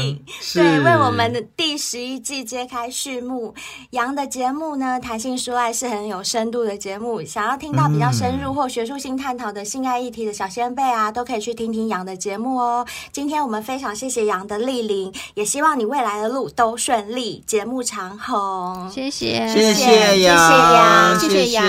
[0.55, 3.55] 对，为我们的第十一季揭开序幕。
[3.91, 7.23] 杨的节目呢，谈性说爱是很有深度的节目。
[7.23, 12.87] 想要听到比较深入或学术性探讨的性爱议题的小先辈啊，都可以去听听杨的节目哦。
[13.13, 18.91] 今天我们非常谢谢杨的莅临，也希望你未来的路都顺利，节目长红。
[18.91, 21.67] 谢谢，谢谢杨，谢谢杨，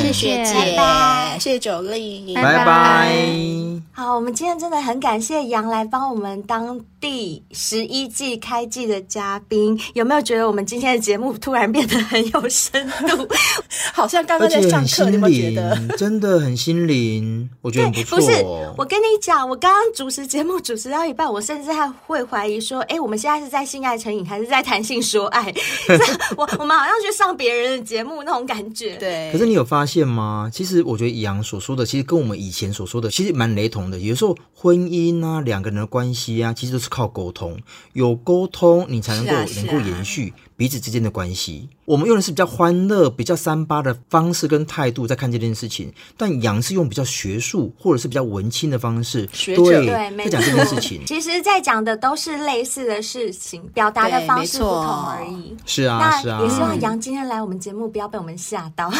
[0.00, 3.61] 谢谢姐姐，谢谢九令，拜拜。
[3.94, 9.76] 好，我们今天真的很感谢杨来帮我们当第十一季开季的嘉宾。
[9.92, 13.28] 有没有觉得我们今天的节目突然变得很有深度？
[13.92, 15.76] 好像刚刚在上课，你有没有觉得？
[15.98, 18.18] 真的很心灵，我觉得很不错。
[18.20, 18.32] 不是，
[18.78, 25.52] 我跟你讲，我刚刚主持节目主持到一半，我甚至还会怀疑说，哎，我们现在是在性爱成瘾，还是在谈性说爱？
[26.38, 28.94] 我我们好像去上别人的节目那种感觉。
[28.98, 29.28] 对。
[29.32, 30.48] 可是你有发现吗？
[30.54, 33.98] 其实我觉得杨所说的，其实跟我们以前所说的，其实蛮雷同的。
[33.98, 37.58] 有时候婚姻啊，两个人的关系啊，其实都是靠沟通。
[37.94, 41.70] 有沟通，你才能够、啊啊、能够延续彼此之间的关系。
[41.86, 51.00] 我们用的是比较欢乐、比较三八的方式跟态度在看这件事情，但杨是用比较学术或者是比较文青的方式，学者在讲这件事情。
[51.08, 55.56] 其实，在讲的都是类似的事情，表达的方式不同而已。
[55.66, 56.40] 是啊，是啊。
[56.42, 58.90] 也希望杨今天来我们节目，不要被我们吓到。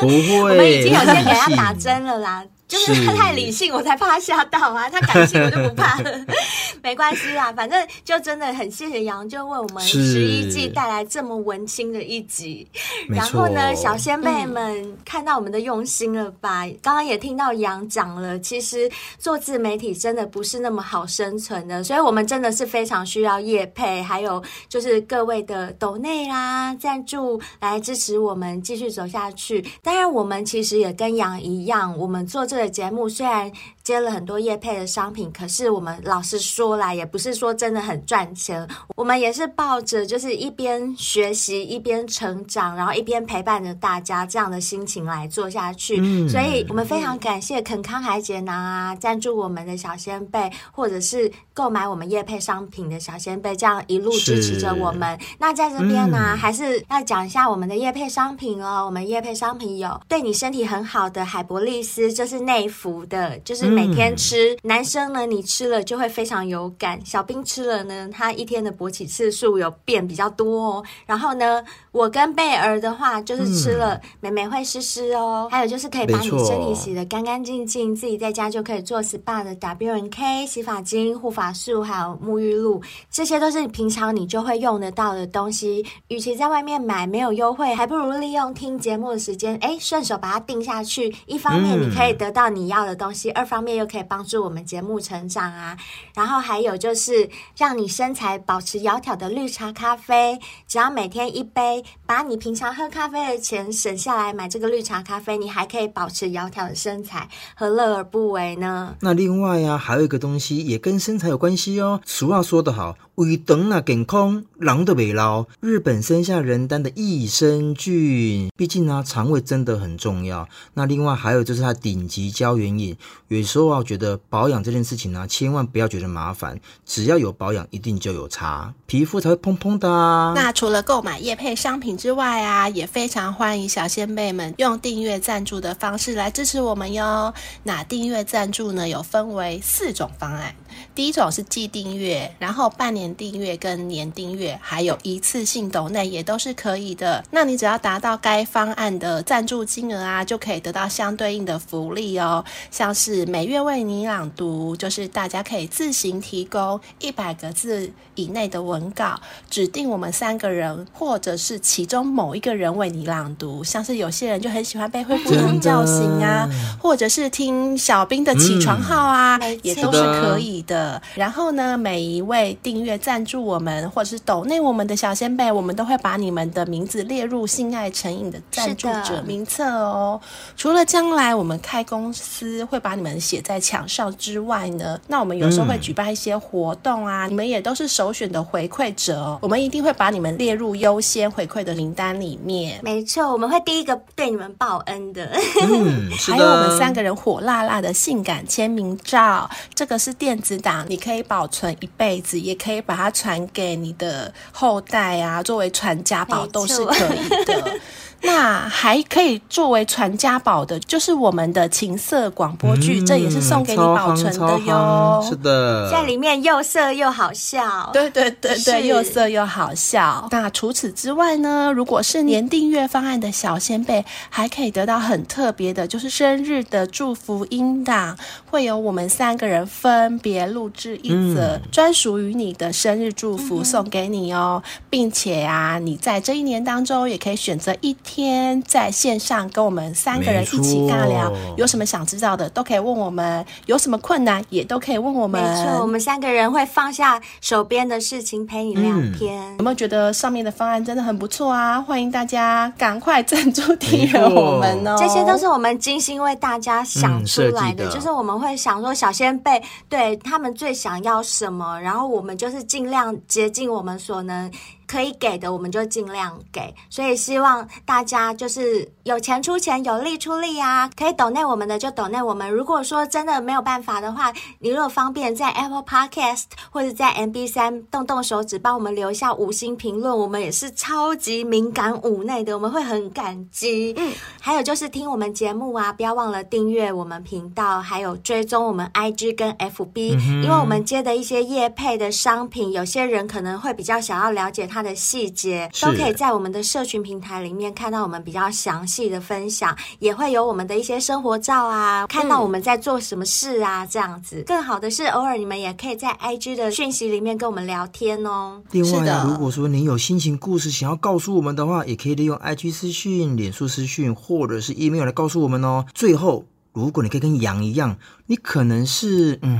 [0.00, 2.44] 不会， 我们已经有先给他打针了啦。
[2.72, 4.88] 就是他太理性，我才怕他吓到啊！
[4.88, 6.10] 他感性，我就不怕了。
[6.82, 12.66] 没关系啦，反正就真的很谢谢杨，就为我们十一季带来这么文青的一集。
[13.10, 16.64] 然后呢，小先辈们看到我们的用心了吧？
[16.64, 29.62] 嗯、刚刚也听到杨讲了，其实做自媒体真的不是那么好生存的，所以我们真的是非常需要业配，还有就是各位的抖内啦、赞助来支持我们继续走下去。
[29.82, 32.61] 当然，我们其实也跟杨一样，我们做这个。
[32.62, 33.50] 的节目虽然
[33.82, 38.66] 接了很多业配的商品，可是我们老实说来，也不是说真的很赚钱。
[38.96, 45.98] 我们也是抱着就是一边学习一边成长，然后一边陪伴着大家这样的心情来做下去。
[46.00, 55.18] 嗯，所以我们非常感谢肯康海杰囊啊，赞助我们的小仙贝，或者是购买我们业配商品的小仙贝，这样一路支持着我们。
[55.38, 58.84] 那在这边呢，嗯，还是要讲一下我们的业配商品哦。
[58.86, 64.54] 我们业配商品有对你身体很好的海博利斯，就是内服的，就是每天吃。
[64.54, 67.00] 嗯、男生呢，你吃了就会非常有感。
[67.04, 70.84] 小兵吃了呢，他一天的勃起次数有变比较多哦。
[71.06, 75.48] 然后呢，我跟贝儿的话，就是吃了，美美会湿湿哦。
[75.50, 85.84] 还有就是可以把你身体洗得干干净净，自己在家就可以做 SPA 的 W N K 洗发精、护发素，还有沐浴露，这些都是平常你就会用得到的东西。
[86.08, 91.14] 与其在外面买没有优惠，还不如利用听节目的时间，哎，顺手把它定下去。
[91.26, 95.76] 一方面你可以得到你要的东西，二方面又可以帮助我们节目成长啊。
[96.14, 108.96] 然后还有就是让你身材保持窈窕的绿茶咖啡，只要每天一杯，把你平常喝咖啡的钱省下来买这个绿茶咖啡，你还可以保持窈窕的身材，何乐而不为呢？
[109.00, 112.00] 那另外呀、啊，还有一个东西也跟身材有关系哦。
[112.06, 115.46] 俗话说得好，胃肠啊健康，人就袂老。
[115.60, 120.48] 日本生下人丹的益生菌，毕竟呢、肠胃真的很重要。
[120.74, 122.96] 那另外还有就是它顶级胶原饮，
[123.28, 130.32] 有时候啊，觉得保养这件事情呢、千万不要觉得麻烦，只要有保养，一定就有差，皮肤才会砰砰的、啊。
[130.34, 137.32] 那除了购买业配商品之外啊，也非常欢迎小仙贝们用订阅赞助的方式来支持我们哟。
[137.62, 140.54] 那订阅赞助呢，有分为四种方案。
[140.94, 147.24] 第一种是季订阅，然后半年订阅跟年订阅，还有一次性抖内也都是可以的。
[147.30, 152.44] 那你只要达到该方案的赞助金额啊，就可以得到相对应的福利哦。
[152.70, 163.62] 像是每月为你朗读，就是大家可以自行提供一百个字以内的文稿，指定我们三个人或者是其中某一个人为你朗读。
[163.62, 166.48] 像是有些人就很喜欢被灰姑娘叫醒啊，
[166.80, 170.72] 或者是听小兵的起床号啊，嗯、也都是可以的。
[170.72, 180.18] 的，然后呢，每一位订阅赞助我们或者是抖内我们的小仙贝，我们都会把你们的名字列入性爱成瘾的赞助者名册哦。
[180.56, 189.38] 除了将来我们开公司会把你们写在墙上之外呢，那我们有时候会举办一些活动啊，嗯、你们也都是首选的回馈者哦。
[189.42, 192.80] 我们一定会把你们列入优先回馈的名单里面。
[192.82, 195.30] 没错，我们会第一个对你们报恩的。
[195.60, 200.62] 嗯， 还有我们三个人火辣辣的性感签名照，这个是电子。
[200.62, 207.80] 档你可以保存一辈子，也可以把它传给你的后代啊，作为传家宝都是可以的。
[208.22, 215.24] 那还可以作为传家宝的，就是我们的情色广播剧，嗯，这也是送给你保存的哟。
[215.28, 217.90] 是的，在里面又色又好笑。
[217.92, 220.28] 对对对对，又色又好笑。
[220.30, 221.72] 那除此之外呢？
[221.74, 228.16] 如果是年订阅方案的小先辈，还可以得到很特别的，就是生日的祝福音档，
[228.48, 238.11] 会有我们三个人分别录制一则专属于你的生日祝福送给你哦，嗯，并且啊，你在这一年当中也可以选择一天。
[238.14, 245.42] 天在线上跟我们三个人一起尬聊，有什么想知道的都可以问我们，有什么困难也都可以问我们。
[245.42, 249.40] 没错，我们三个人会放下手边的事情陪你聊天。
[249.40, 249.56] 嗯。
[249.56, 251.80] 有没有觉得上面的方案真的很不错啊？
[251.80, 254.94] 欢迎大家赶快赞助订阅我们哦！
[255.00, 264.52] 这些都是我们精心为大家想出来的，嗯、的就是我们会想说小仙贝对他们最想要什么，然后我们就是尽量竭尽我们所能。
[264.92, 270.90] 可以给的我们就尽量给，所以希望大家就是有钱出钱，有力出力啊！
[270.94, 272.50] 可以抖内我们的就抖内我们。
[272.50, 283.94] 如果说真的没有办法的话，你如果方便在 Apple Podcast 或者在 MB 三动动手指帮我们留下五星评论，我们也是超级敏感五内的，我们会很感激。
[283.96, 284.12] 嗯，
[284.42, 294.81] 还有就是听我们节目啊，不要忘了订阅我们频道，还有追踪我们 IG 跟 FB，嗯，因为我们接的一些业配的商品，有些人可能会比较想要了解它。
[294.82, 304.42] 的细节都可以在我们的社群平台里面看到我们比较详细的分享，也会有我们的一些生活照啊，看到我们在做什么事啊，这样子。
[304.46, 308.62] 更好的是，偶尔你们也可以在 IG 的讯息里面跟我们聊天哦。
[308.72, 315.84] 另外啊，如果说您有心情故事想要告诉我们的话，也可以利用 IG 私讯、脸书私讯或者是 email 来告诉我们哦。
[315.94, 319.58] 最后，如果你可以跟羊一样，你可能是嗯。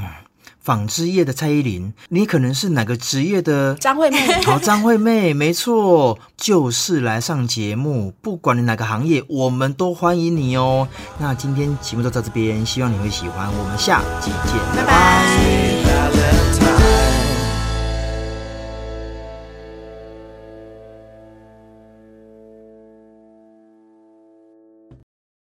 [0.62, 4.42] 纺织业的蔡依林，你可能是哪个职业的张惠妹？
[4.44, 10.86] 好，张惠妹，没错，就是来上节目，不管你哪个行业，我们都欢迎你哦。
[11.18, 14.86] 那今天节目就到这边，希望你会喜欢，我们下集见，拜拜。
[14.86, 15.82] 拜拜。